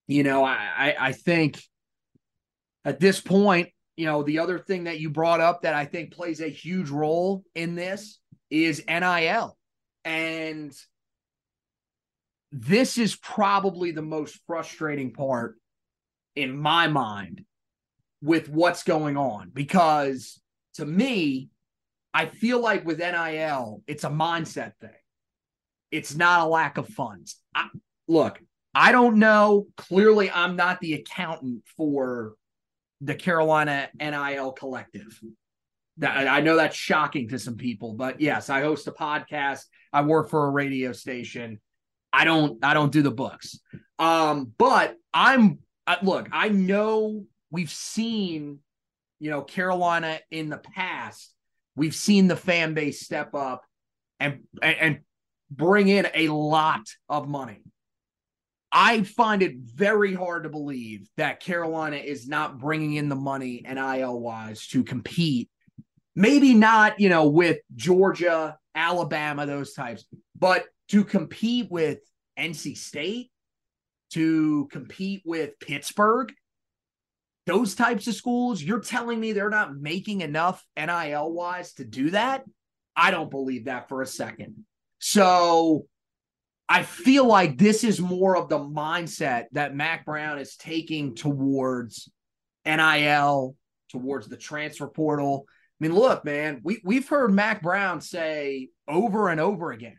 [0.07, 1.62] you know, I, I, I think
[2.85, 6.12] at this point, you know, the other thing that you brought up that I think
[6.12, 8.19] plays a huge role in this
[8.51, 9.57] is NIL.
[10.05, 10.73] And
[12.51, 15.57] this is probably the most frustrating part
[16.37, 17.45] in my mind
[18.21, 20.41] with what's going on because
[20.75, 21.51] to me,
[22.15, 24.91] I feel like with NIL, it's a mindset thing.
[25.91, 27.37] It's not a lack of funds.
[27.55, 27.69] I,
[28.07, 28.38] look,
[28.75, 29.67] I don't know.
[29.77, 32.35] Clearly, I'm not the accountant for
[33.01, 35.21] the Carolina NIL collective.
[35.99, 39.65] That I know that's shocking to some people, but yes, I host a podcast.
[39.92, 41.61] I work for a radio station.
[42.12, 43.59] I don't I don't do the books.
[43.98, 45.61] Um, but I'm
[46.02, 48.61] look, I know we've seen,
[49.18, 51.35] you know, Carolina in the past.
[51.74, 53.64] We've seen the fan base step up
[54.20, 55.00] and and
[55.50, 57.62] bring in a lot of money.
[58.74, 63.62] I find it very hard to believe that Carolina is not bringing in the money
[63.68, 65.50] NIL wise to compete
[66.14, 70.04] maybe not, you know, with Georgia, Alabama, those types,
[70.38, 71.98] but to compete with
[72.38, 73.30] NC State,
[74.11, 76.32] to compete with Pittsburgh,
[77.46, 82.11] those types of schools, you're telling me they're not making enough NIL wise to do
[82.11, 82.44] that?
[82.94, 84.64] I don't believe that for a second.
[84.98, 85.87] So
[86.68, 92.11] I feel like this is more of the mindset that Mack Brown is taking towards
[92.64, 93.56] NIL,
[93.90, 95.46] towards the transfer portal.
[95.83, 99.99] Mean, look, man, we, we've heard Mack Brown say over and over again,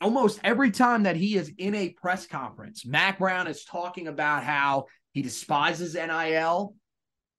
[0.00, 4.42] almost every time that he is in a press conference, Mack Brown is talking about
[4.42, 6.74] how he despises NIL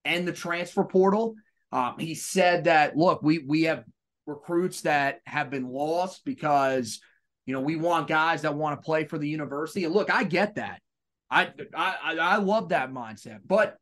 [0.06, 1.36] and the transfer portal.
[1.74, 3.84] Um, he said that, look, we, we have
[4.28, 7.02] recruits that have been lost because
[7.46, 9.84] You know, we want guys that want to play for the university.
[9.84, 10.82] And look, I get that.
[11.30, 13.40] I, I I love that mindset.
[13.46, 13.76] But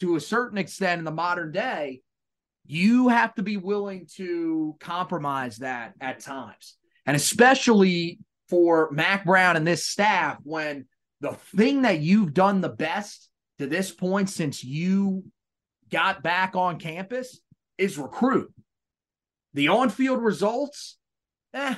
[0.00, 2.02] to a certain extent in the modern day,
[2.68, 6.76] you have to be willing to compromise that at times.
[7.06, 10.86] And especially for Mack Brown and this staff, when
[11.22, 15.24] the thing that you've done the best to this point since you
[15.90, 17.40] got back on campus
[17.78, 18.52] is recruit.
[19.54, 20.98] The on-field results,
[21.54, 21.74] eh,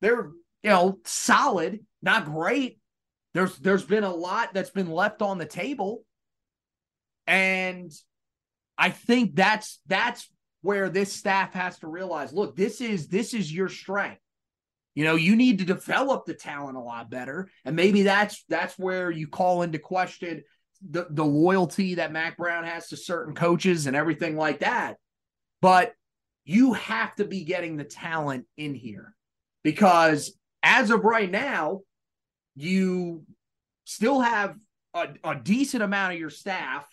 [0.00, 0.30] they're
[0.62, 2.78] you know solid, not great.
[3.34, 6.02] There's there's been a lot that's been left on the table,
[7.26, 7.92] and
[8.82, 10.28] I think that's that's
[10.62, 12.32] where this staff has to realize.
[12.32, 14.20] Look, this is this is your strength.
[14.96, 18.76] You know, you need to develop the talent a lot better, and maybe that's that's
[18.76, 20.42] where you call into question
[20.90, 24.96] the the loyalty that Mack Brown has to certain coaches and everything like that.
[25.60, 25.94] But
[26.44, 29.14] you have to be getting the talent in here
[29.62, 31.82] because as of right now,
[32.56, 33.22] you
[33.84, 34.56] still have
[34.92, 36.84] a, a decent amount of your staff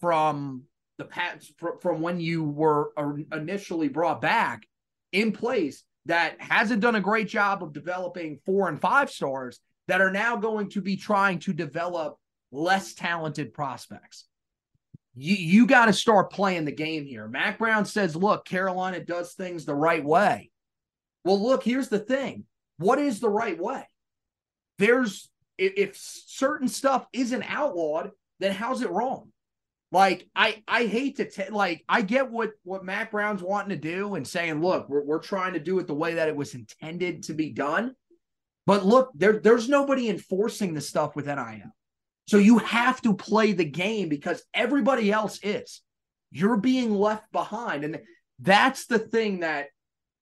[0.00, 0.62] from
[0.98, 2.92] the past from when you were
[3.32, 4.66] initially brought back
[5.12, 10.00] in place that hasn't done a great job of developing four and five stars that
[10.00, 12.16] are now going to be trying to develop
[12.52, 14.26] less talented prospects.
[15.14, 17.28] You, you got to start playing the game here.
[17.28, 20.50] Mack Brown says, look, Carolina does things the right way.
[21.24, 22.44] Well, look, here's the thing.
[22.78, 23.84] What is the right way?
[24.78, 29.30] There's if, if certain stuff isn't outlawed, then how's it wrong?
[29.94, 33.76] Like I I hate to t- like I get what what Mack Brown's wanting to
[33.76, 36.56] do and saying, look, we're we're trying to do it the way that it was
[36.56, 37.94] intended to be done.
[38.66, 41.70] But look, there there's nobody enforcing the stuff with NIL.
[42.26, 45.80] So you have to play the game because everybody else is.
[46.32, 47.84] You're being left behind.
[47.84, 48.00] And
[48.40, 49.68] that's the thing that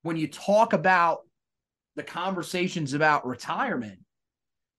[0.03, 1.21] when you talk about
[1.97, 4.01] the conversations about retirement,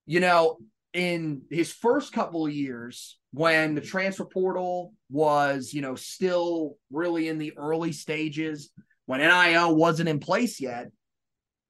[0.05, 0.59] you know,
[0.93, 7.27] in his first couple of years, when the transfer portal was, you know, still really
[7.27, 8.69] in the early stages,
[9.05, 10.87] when NIL wasn't in place yet,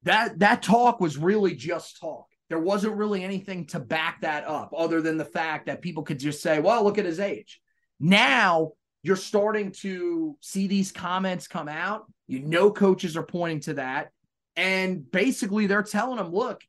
[0.04, 4.74] that that talk was really just talk there wasn't really anything to back that up
[4.78, 7.60] other than the fact that people could just say, well, look at his age.
[8.00, 12.06] Now you're starting to see these comments come out.
[12.28, 14.12] You know, coaches are pointing to that.
[14.56, 16.62] And basically, they're telling them, look,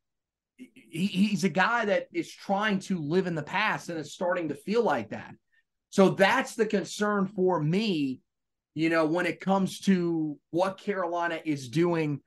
[0.95, 4.49] he, he's a guy that is trying to live in the past and it's starting
[4.49, 5.35] to feel like that.
[5.91, 8.21] So that's the concern for me,
[8.75, 12.21] you know, when it comes to what Carolina is doing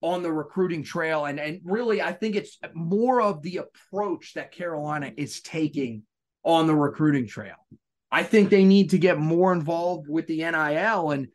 [0.00, 1.24] on the recruiting trail.
[1.24, 6.04] And, and really, I think it's more of the approach that Carolina is taking
[6.44, 7.56] on the recruiting trail.
[8.12, 11.10] I think they need to get more involved with the NIL.
[11.10, 11.28] And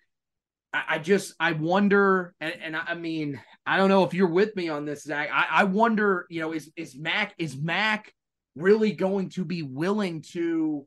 [0.73, 4.28] I, I just, I wonder, and, and I, I mean, I don't know if you're
[4.28, 5.30] with me on this, Zack.
[5.32, 8.13] I, I wonder, you know, is is Mack is Mack
[8.56, 10.86] really going to be willing to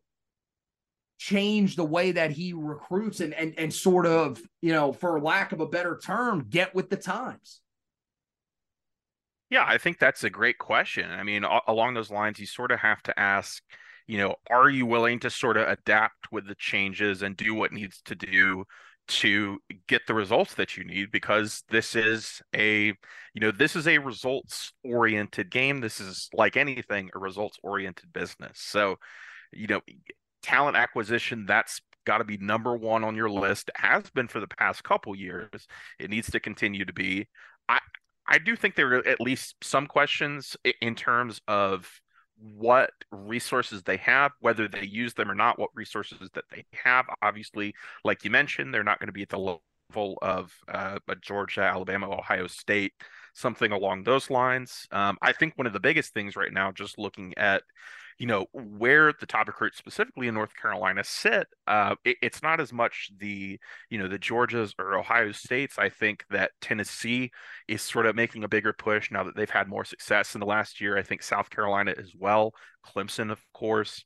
[1.18, 5.52] change the way that he recruits and and and sort of, you know, for lack
[5.52, 7.60] of a better term, get with the times?
[9.48, 11.10] Yeah, I think that's a great question.
[11.10, 13.62] I mean, a- along those lines, you sort of have to ask,
[14.06, 17.72] you know, are you willing to sort of adapt with the changes and do what
[17.72, 18.64] needs to do
[19.08, 21.10] to get the results that you need?
[21.10, 25.80] Because this is a, you know, this is a results oriented game.
[25.80, 28.60] This is like anything, a results oriented business.
[28.60, 28.96] So,
[29.52, 29.80] you know,
[30.42, 34.46] talent acquisition, that's got to be number one on your list has been for the
[34.46, 35.66] past couple years
[35.98, 37.26] it needs to continue to be
[37.68, 37.80] I,
[38.28, 42.00] I do think there are at least some questions in terms of
[42.38, 47.06] what resources they have, whether they use them or not, what resources that they have.
[47.22, 51.62] Obviously, like you mentioned, they're not going to be at the level of uh, Georgia,
[51.62, 52.92] Alabama, Ohio State,
[53.34, 54.86] something along those lines.
[54.90, 57.62] Um, I think one of the biggest things right now, just looking at
[58.18, 61.46] you know where the top recruits specifically in North Carolina sit.
[61.66, 63.58] Uh, it, it's not as much the
[63.90, 65.78] you know the Georgias or Ohio States.
[65.78, 67.30] I think that Tennessee
[67.68, 70.46] is sort of making a bigger push now that they've had more success in the
[70.46, 70.96] last year.
[70.96, 72.52] I think South Carolina as well.
[72.84, 74.04] Clemson, of course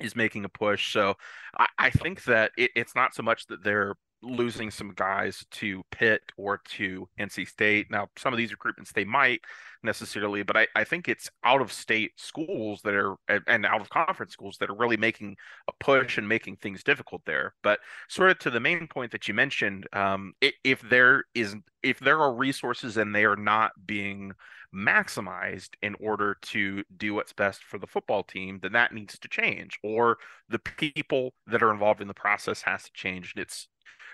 [0.00, 0.92] is making a push.
[0.92, 1.14] So
[1.56, 5.82] I, I think that it, it's not so much that they're losing some guys to
[5.90, 7.90] Pitt or to NC State.
[7.90, 9.40] Now, some of these recruitments they might
[9.82, 13.16] necessarily, but I, I think it's out of state schools that are
[13.46, 15.36] and out of conference schools that are really making
[15.68, 17.54] a push and making things difficult there.
[17.62, 21.98] But sort of to the main point that you mentioned, um, if there is if
[21.98, 24.32] there are resources and they are not being
[24.74, 29.28] maximized in order to do what's best for the football team, then that needs to
[29.28, 30.18] change, or
[30.48, 33.34] the people that are involved in the process has to change.
[33.36, 33.68] It's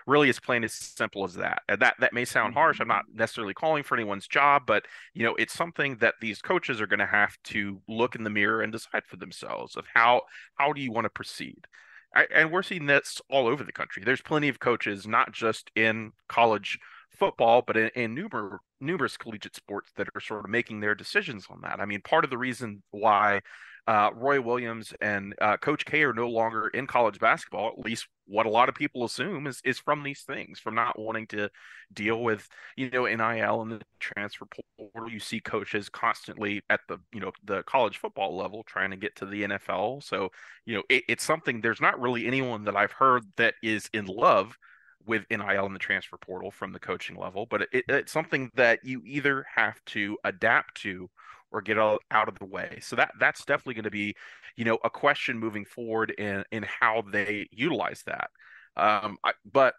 [0.09, 1.63] really as plain as simple as that.
[1.69, 2.81] That that may sound harsh.
[2.81, 3.19] I'm not mm-hmm.
[3.19, 6.99] necessarily calling for anyone's job, but you know, it's something that these coaches are going
[6.99, 10.23] to have to look in the mirror and decide for themselves of how
[10.55, 11.67] how do you want to proceed.
[12.15, 14.03] I, and we're seeing this all over the country.
[14.05, 16.79] There's plenty of coaches, not just in college
[17.11, 21.47] football, but in, in numerous numerous collegiate sports that are sort of making their decisions
[21.51, 21.81] on that.
[21.81, 23.41] I mean, part of the reason why
[23.89, 28.07] uh, Roy Williams and uh, Coach K are no longer in college basketball, at least
[28.27, 31.49] what a lot of people assume is is from these things, from not wanting to
[31.95, 35.11] deal with you know NIL and the transfer portal.
[35.11, 39.17] You see coaches constantly at the you know the college football level trying to get
[39.17, 40.03] to the NFL.
[40.03, 40.33] So
[40.67, 41.63] you know it, it's something.
[41.63, 44.59] There's not really anyone that I've heard that is in love
[45.07, 48.85] with NIL and the transfer portal from the coaching level, but it, it's something that
[48.85, 51.09] you either have to adapt to
[51.51, 52.79] or get out, of the way.
[52.83, 54.15] So that that's definitely going to be,
[54.57, 58.31] you know, a question moving forward in in how they utilize that.
[58.77, 59.75] Um, I, but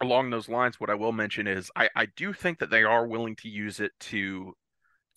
[0.00, 3.06] along those lines, what I will mention is I, I do think that they are
[3.06, 4.54] willing to use it to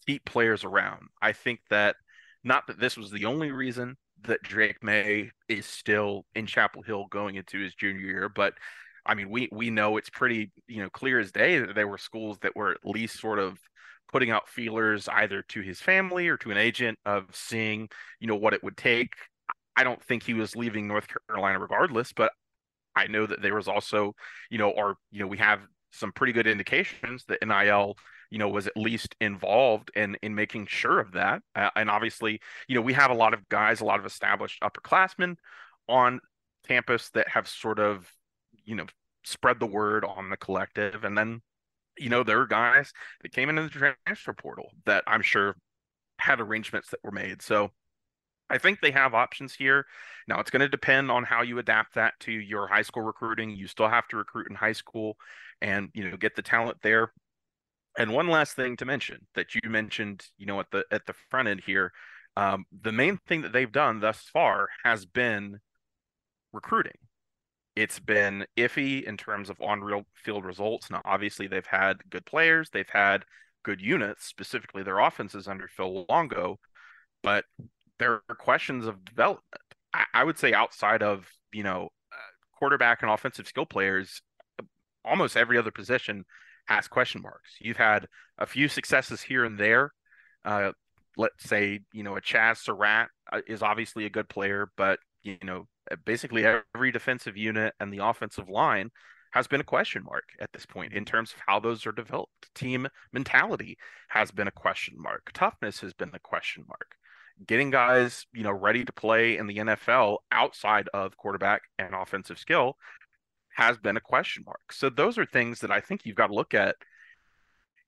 [0.06, 1.08] keep players around.
[1.22, 1.96] I think that
[2.44, 7.06] not that this was the only reason that Drake Maye is still in Chapel Hill
[7.10, 8.54] going into his junior year, but
[9.06, 11.98] I mean, we we know it's pretty you know clear as day that there were
[11.98, 13.60] schools that were at least sort of
[14.12, 17.90] putting out feelers either to his family or to an agent of seeing
[18.20, 19.14] you know what it would take.
[19.76, 22.32] I don't think he was leaving North Carolina regardless, but
[22.96, 24.16] I know that there was also
[24.50, 27.96] you know or you know we have some pretty good indications that NIL
[28.30, 32.42] you know was at least involved in in making sure of that uh, and obviously
[32.68, 35.36] you know we have a lot of guys a lot of established upperclassmen
[35.88, 36.20] on
[36.68, 38.12] campus that have sort of
[38.64, 38.86] you know
[39.24, 41.42] spread the word on the collective and then
[41.98, 42.92] you know there are guys
[43.22, 45.56] that came into the transfer portal that i'm sure
[46.20, 47.42] had arrangements that were made.
[47.42, 47.72] So
[48.50, 49.86] i think they have options here.
[50.28, 53.52] Now it's going to depend on how you adapt that to your high school recruiting.
[53.52, 55.18] You still have to recruit in high school
[55.62, 57.12] and you know get the talent there.
[57.98, 61.14] And one last thing to mention that you mentioned you know at the at the
[61.30, 61.92] front end here
[62.38, 65.60] um, the main thing that they've done thus far has been
[66.52, 66.98] recruiting
[67.76, 70.90] it's been iffy in terms of on real field results.
[70.90, 73.26] Now, obviously, they've had good players, they've had
[73.64, 76.60] good units, specifically their offenses under Phil Longo,
[77.24, 77.46] but
[78.00, 79.44] there are questions of development.
[79.94, 84.22] I, I would say outside of you know uh, quarterback and offensive skill players,
[85.04, 86.26] almost every other position
[86.68, 87.56] has question marks.
[87.60, 88.08] You've had
[88.38, 89.92] a few successes here and there.
[90.44, 90.72] Uh,
[91.18, 95.38] let's say you know a Chazz Surratt uh, is obviously a good player, but you
[95.44, 98.92] know Uh, basically every defensive unit and the offensive line
[99.32, 102.54] has been a question mark at this point in terms of how those are developed.
[102.56, 103.78] Team mentality
[104.08, 105.30] has been a question mark.
[105.34, 106.96] Toughness has been a question mark.
[107.46, 112.40] Getting guys, you know, ready to play in the NFL outside of quarterback and offensive
[112.40, 112.78] skill
[113.56, 114.72] has been a question mark.
[114.72, 116.78] So those are things that I think you've got to look at,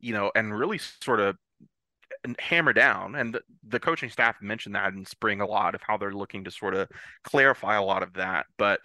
[0.02, 1.38] you know, and really sort of
[2.40, 5.98] hammer down and the, the, coaching staff mentioned that in spring a lot of how
[5.98, 6.88] they're looking to sort of
[7.24, 8.80] clarify a lot of that but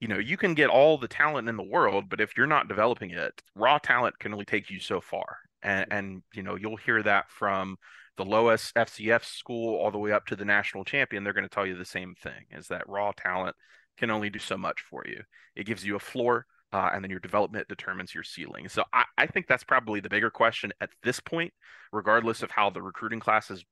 [0.00, 2.68] you know you can get all the talent in the world but if you're not
[2.68, 6.76] developing it raw talent can only take you so far and, and you know you'll
[6.76, 7.76] hear that from
[8.16, 11.54] the lowest FCS school all the way up to the national champion they're going to
[11.54, 13.56] tell you the same thing is that raw talent
[14.00, 15.22] can only do so much for you.
[15.54, 18.68] It gives you a floor uh, and then your development determines your ceiling.
[18.68, 21.52] So I, I think that's probably the bigger question at this point,
[21.92, 23.64] regardless of how the recruiting classes,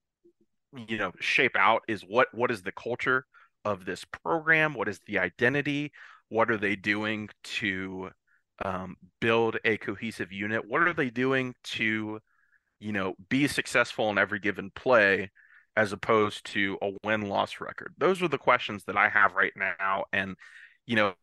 [0.86, 1.82] you know, shape out.
[1.88, 3.24] Is what what is the culture
[3.64, 4.74] of this program?
[4.74, 5.92] What is the identity?
[6.28, 8.10] What are they doing to
[8.64, 10.68] um, build a cohesive unit?
[10.68, 12.20] What are they doing to,
[12.80, 15.30] you know, be successful in every given play?
[15.76, 17.94] as opposed to a win loss record?
[17.98, 20.06] Those are the questions that I have right now.
[20.12, 20.34] And,
[20.86, 21.14] you know,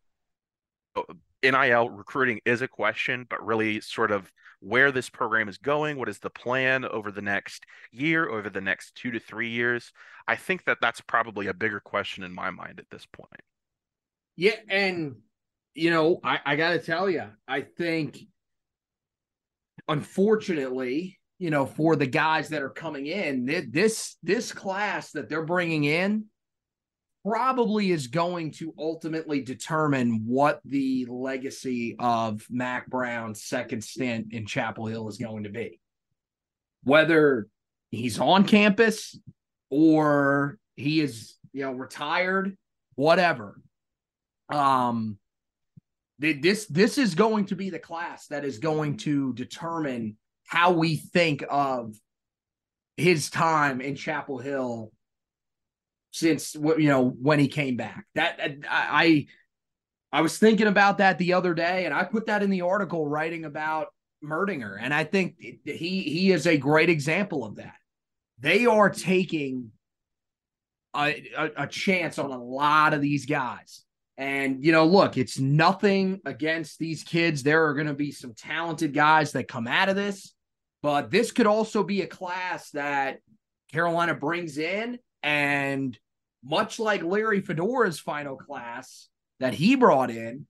[1.50, 6.10] NIL recruiting is a question, but really sort of where this program is going, what
[6.10, 9.92] is the plan over the next year, over the next two to three years?
[10.28, 13.42] I think that that's probably a bigger question in my mind at this point.
[14.36, 15.18] Yeah, and
[15.76, 18.20] you know, I, I got to tell you, I think,
[19.88, 25.46] unfortunately, you know, for the guys that are coming in, this this class that they're
[25.46, 26.26] bringing in
[27.26, 34.46] probably is going to ultimately determine what the legacy of Mack Brown's second stint in
[34.46, 35.80] Chapel Hill is going to be.
[36.84, 37.48] Whether
[37.90, 39.18] he's on campus
[39.72, 42.56] or he is, you know, retired,
[42.94, 43.60] whatever.
[44.50, 45.18] Um
[46.20, 50.16] this this is going to be the class that is going to determine
[50.46, 51.96] how we think of
[52.96, 54.92] his time in Chapel Hill
[56.16, 58.06] since you know when he came back.
[58.16, 58.40] That
[58.70, 59.28] I
[60.12, 63.06] I was thinking about that the other day, and I put that in the article
[63.06, 63.88] writing about
[64.24, 67.76] Merdinger, and I think he he is a great example of that.
[68.40, 69.72] They are taking
[70.96, 73.84] a, a, a chance on a lot of these guys.
[74.18, 77.44] And, you know, look, it's nothing against these kids.
[77.44, 80.34] There are going to be some talented guys that come out of this,
[80.82, 83.20] but this could also be a class that
[83.74, 85.00] Carolina brings in.
[85.22, 85.98] And
[86.46, 90.46] much like Larry Fedora's final class that he brought in,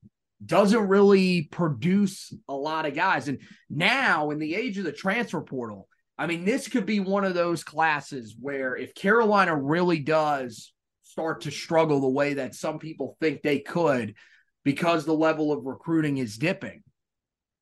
[0.45, 3.27] doesn't really produce a lot of guys.
[3.27, 3.39] And
[3.69, 5.87] now, in the age of the transfer portal,
[6.17, 10.73] I mean, this could be one of those classes where if Carolina really does
[11.03, 14.15] start to struggle the way that some people think they could
[14.63, 16.83] because the level of recruiting is dipping,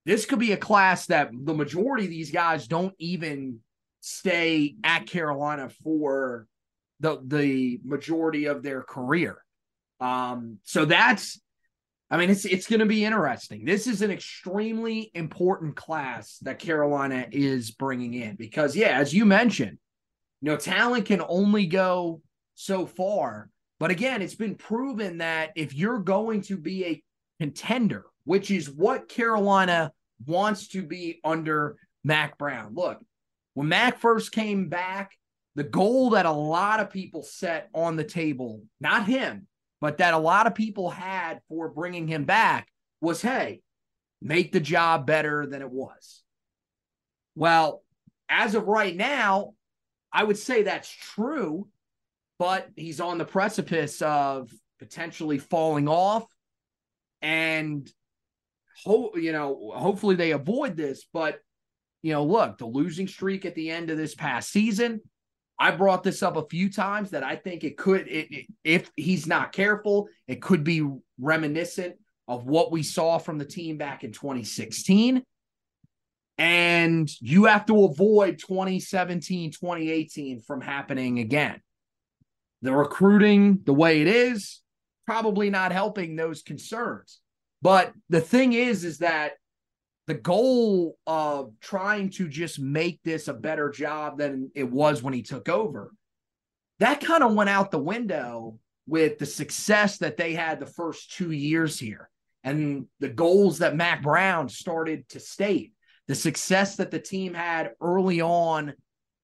[0.06, 3.60] this could be a class that the majority of these guys don't even
[4.02, 6.48] stay at Carolina for
[7.04, 9.38] the the majority of their career.
[10.00, 11.40] Um, so that's
[12.10, 13.66] I mean, it's it's going to be interesting.
[13.66, 19.26] This is an extremely important class that Carolina is bringing in because, yeah, as you
[19.26, 19.80] mentioned,
[20.42, 22.22] you know, talent can only go
[22.56, 23.50] so far.
[23.80, 27.04] But again, it's been proven that if you're going to be a
[27.40, 29.92] contender, which is what Carolina
[30.26, 32.76] wants to be under Mack Brown.
[32.76, 33.02] Look,
[33.56, 35.18] when Mack first came back,
[35.56, 39.48] the goal that a lot of people set on the table, not him,
[39.82, 42.68] but that a lot of people had for bringing him back
[43.02, 43.62] was hey,
[44.22, 46.24] make the job better than it was.
[47.36, 47.84] Well,
[48.30, 49.54] as of right now,
[50.12, 51.68] I would say that's true,
[52.40, 54.50] but he's on the precipice of
[54.80, 56.26] potentially falling off
[57.22, 57.90] and
[58.86, 61.40] you know, hopefully they avoid this, but
[62.02, 65.00] you know, look, the losing streak at the end of this past season,
[65.60, 68.92] I brought this up a few times that I think it could, it, it, if
[68.96, 70.88] he's not careful, it could be
[71.20, 71.96] reminiscent
[72.28, 75.24] of what we saw from the team back in 2016.
[76.38, 81.62] And you have to avoid 2017, 2018 from happening again.
[82.62, 84.62] The recruiting, the way it is,
[85.06, 87.20] probably not helping those concerns.
[87.62, 89.34] But the thing is, is that
[90.08, 95.14] the goal of trying to just make this a better job than it was when
[95.14, 95.94] he took over,
[96.80, 101.16] that kind of went out the window with the success that they had the first
[101.16, 102.10] two years here
[102.44, 105.74] and the goals that Mack Brown started to state,
[106.08, 108.74] the success that the team had early on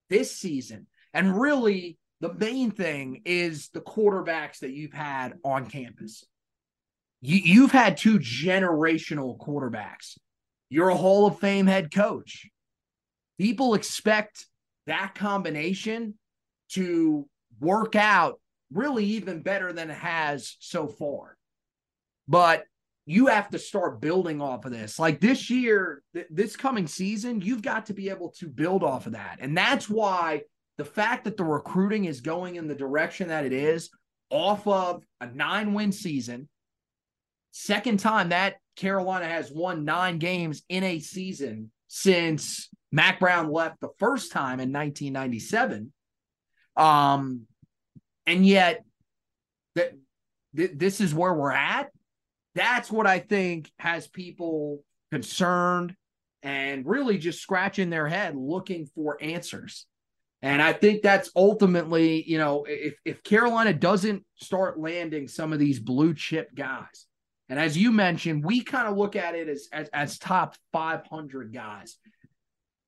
[0.08, 0.86] this season.
[1.12, 6.24] And really, the main thing is the quarterbacks that you've had on campus.
[7.20, 10.16] You, you've had two generational quarterbacks
[10.70, 12.48] you're a Hall of Fame head coach.
[13.38, 14.46] People expect
[14.86, 16.14] that combination
[16.70, 17.28] to
[17.60, 18.40] work out
[18.72, 21.36] really even better than it has so far.
[22.28, 22.64] But
[23.06, 24.98] you have to start building off of this.
[24.98, 29.06] Like this year, th- this coming season, you've got to be able to build off
[29.06, 29.38] of that.
[29.40, 30.42] And that's why
[30.78, 33.90] the fact that the recruiting is going in the direction that it is
[34.30, 36.48] off of a nine win season,
[37.52, 43.80] second time that Carolina has won nine games in a season since Mack Brown left
[43.80, 45.92] the first time in 1997.
[46.76, 47.42] Um,
[48.26, 48.84] and yet
[49.74, 49.92] that
[50.56, 51.90] th- this is where we're at.
[52.54, 55.94] That's what I think has people concerned
[56.42, 59.86] and really just scratching their head looking for answers.
[60.42, 65.58] And I think that's ultimately, you know, if if Carolina doesn't start landing some of
[65.58, 67.06] these blue chip guys,
[67.50, 71.52] and as you mentioned, we kind of look at it as, as, as top 500
[71.52, 71.96] guys.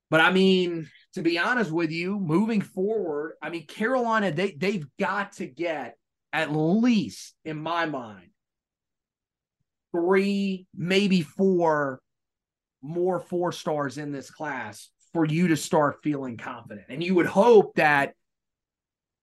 [0.09, 4.87] But I mean, to be honest with you, moving forward, I mean, Carolina, they they've
[5.01, 5.97] got to get
[6.33, 8.29] at least, in my mind,
[9.91, 12.01] three, maybe four
[12.83, 16.87] more four stars in this class for you to start feeling confident.
[16.89, 18.15] And you would hope that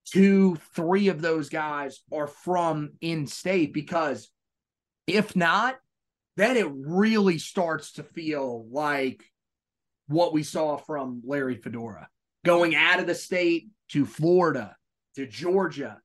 [0.05, 4.29] two, three of those guys are from in state because
[5.09, 5.75] if not,
[6.37, 9.23] then it really starts to feel like
[10.07, 12.07] what we saw from Larry Fedora
[12.45, 14.75] going out of the state to Florida
[15.15, 15.99] to Georgia.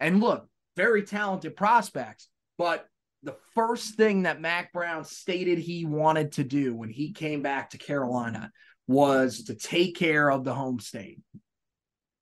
[0.00, 2.28] And look, very talented prospects.
[2.58, 2.86] But
[3.22, 7.70] the first thing that Mack Brown stated he wanted to do when he came back
[7.70, 8.50] to Carolina
[8.86, 11.20] was to take care of the home state.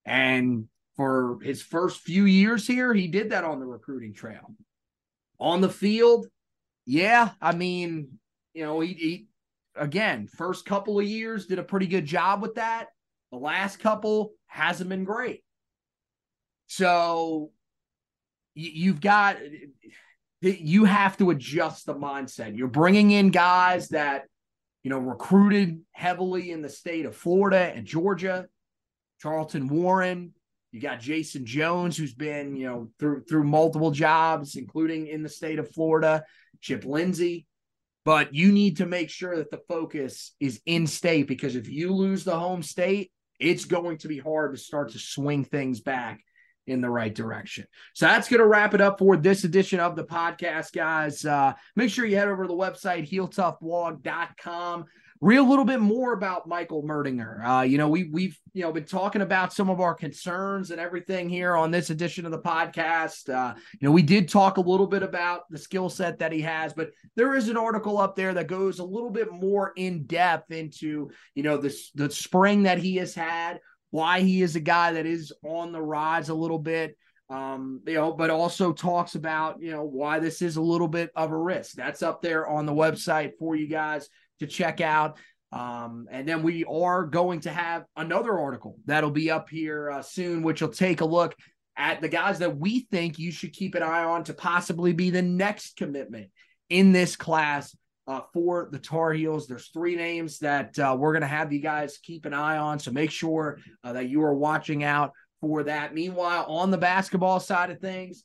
[0.04, 4.54] And for his first few years here, he did that on the recruiting trail.
[5.44, 6.26] On the field,
[6.86, 8.18] yeah, I mean,
[8.54, 9.26] you know, he, he
[9.76, 12.86] again, first couple of years did a pretty good job with that.
[13.30, 15.44] The last couple hasn't been great.
[16.68, 17.50] So
[18.54, 19.36] you've got
[20.40, 22.56] you have to adjust the mindset.
[22.56, 24.24] You're bringing in guys that,
[24.82, 28.46] you know, recruited heavily in the state of Florida and Georgia,
[29.20, 30.32] Charlton Warren.
[30.74, 35.28] You got Jason Jones, who's been, you know, through through multiple jobs, including in the
[35.28, 36.24] state of Florida,
[36.60, 37.46] Chip Lindsey.
[38.04, 41.92] But you need to make sure that the focus is in state because if you
[41.94, 46.24] lose the home state, it's going to be hard to start to swing things back
[46.66, 47.66] in the right direction.
[47.92, 51.24] So that's going to wrap it up for this edition of the podcast, guys.
[51.24, 54.86] Uh, make sure you head over to the website, heeltoughblog.com.
[55.24, 57.42] Read a little bit more about Michael Merdinger.
[57.42, 60.78] Uh, you know, we we've you know been talking about some of our concerns and
[60.78, 63.32] everything here on this edition of the podcast.
[63.34, 66.42] Uh, you know, we did talk a little bit about the skill set that he
[66.42, 70.04] has, but there is an article up there that goes a little bit more in
[70.04, 73.60] depth into you know the the spring that he has had,
[73.92, 76.98] why he is a guy that is on the rise a little bit.
[77.30, 81.10] Um, you know, but also talks about, you know, why this is a little bit
[81.16, 81.74] of a risk.
[81.74, 84.10] That's up there on the website for you guys
[84.40, 85.18] to check out.
[85.52, 90.02] Um, and then we are going to have another article that'll be up here uh,
[90.02, 91.36] soon, which will take a look
[91.76, 95.10] at the guys that we think you should keep an eye on to possibly be
[95.10, 96.30] the next commitment
[96.70, 97.76] in this class
[98.06, 99.46] uh, for the Tar Heels.
[99.46, 102.78] There's three names that uh, we're going to have you guys keep an eye on.
[102.78, 105.94] So make sure uh, that you are watching out for that.
[105.94, 108.24] Meanwhile, on the basketball side of things,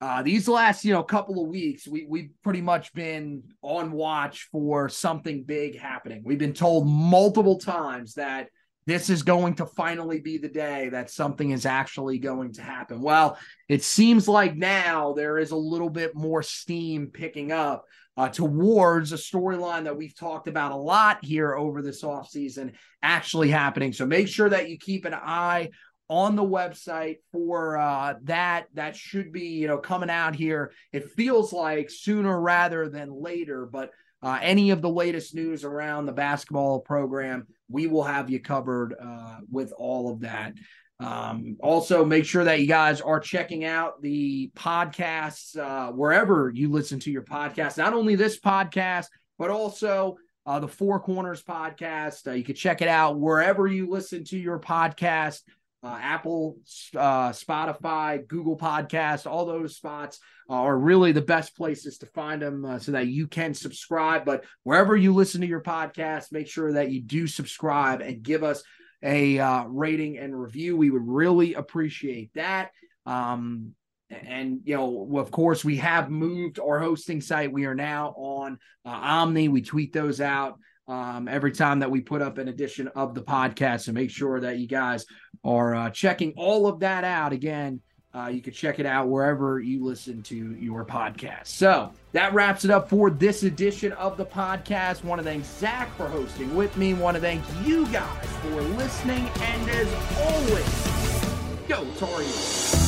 [0.00, 4.48] uh, these last you know couple of weeks, we we've pretty much been on watch
[4.52, 6.22] for something big happening.
[6.24, 8.48] We've been told multiple times that
[8.86, 13.02] this is going to finally be the day that something is actually going to happen.
[13.02, 13.36] Well,
[13.68, 17.84] it seems like now there is a little bit more steam picking up
[18.16, 22.72] uh, towards a storyline that we've talked about a lot here over this offseason
[23.02, 23.92] actually happening.
[23.92, 25.70] So make sure that you keep an eye
[26.08, 28.66] on the website for uh, that.
[28.74, 30.72] That should be, you know, coming out here.
[30.92, 33.90] It feels like sooner rather than later, but
[34.22, 38.94] uh, any of the latest news around the basketball program, we will have you covered
[39.00, 40.54] uh, with all of that.
[41.00, 46.70] Um, also, make sure that you guys are checking out the podcasts uh, wherever you
[46.70, 47.78] listen to your podcast.
[47.78, 49.06] Not only this podcast,
[49.38, 52.26] but also uh, the Four Corners podcast.
[52.26, 55.42] Uh, you can check it out wherever you listen to your podcast.
[55.82, 56.58] Uh, Apple,
[56.96, 60.18] uh, Spotify, Google Podcasts, all those spots
[60.48, 64.24] are really the best places to find them uh, so that you can subscribe.
[64.24, 68.42] But wherever you listen to your podcast, make sure that you do subscribe and give
[68.42, 68.62] us
[69.02, 70.76] a uh, rating and review.
[70.76, 72.70] We would really appreciate that.
[73.06, 73.74] Um,
[74.10, 77.52] and you know, of course, we have moved our hosting site.
[77.52, 79.50] We are now on uh, Omny.
[79.50, 80.58] We tweet those out
[80.88, 83.82] um, every time that we put up an edition of the podcast.
[83.82, 85.06] So make sure that you guys
[85.44, 87.32] are uh, checking all of that out.
[87.32, 87.80] Again,
[88.14, 91.46] uh, you can check it out wherever you listen to your podcast.
[91.46, 95.04] So that wraps it up for this edition of the podcast.
[95.04, 96.94] Want to thank Zack for hosting with me.
[96.94, 99.28] Want to thank you guys for listening.
[99.40, 102.87] And as always, go Tar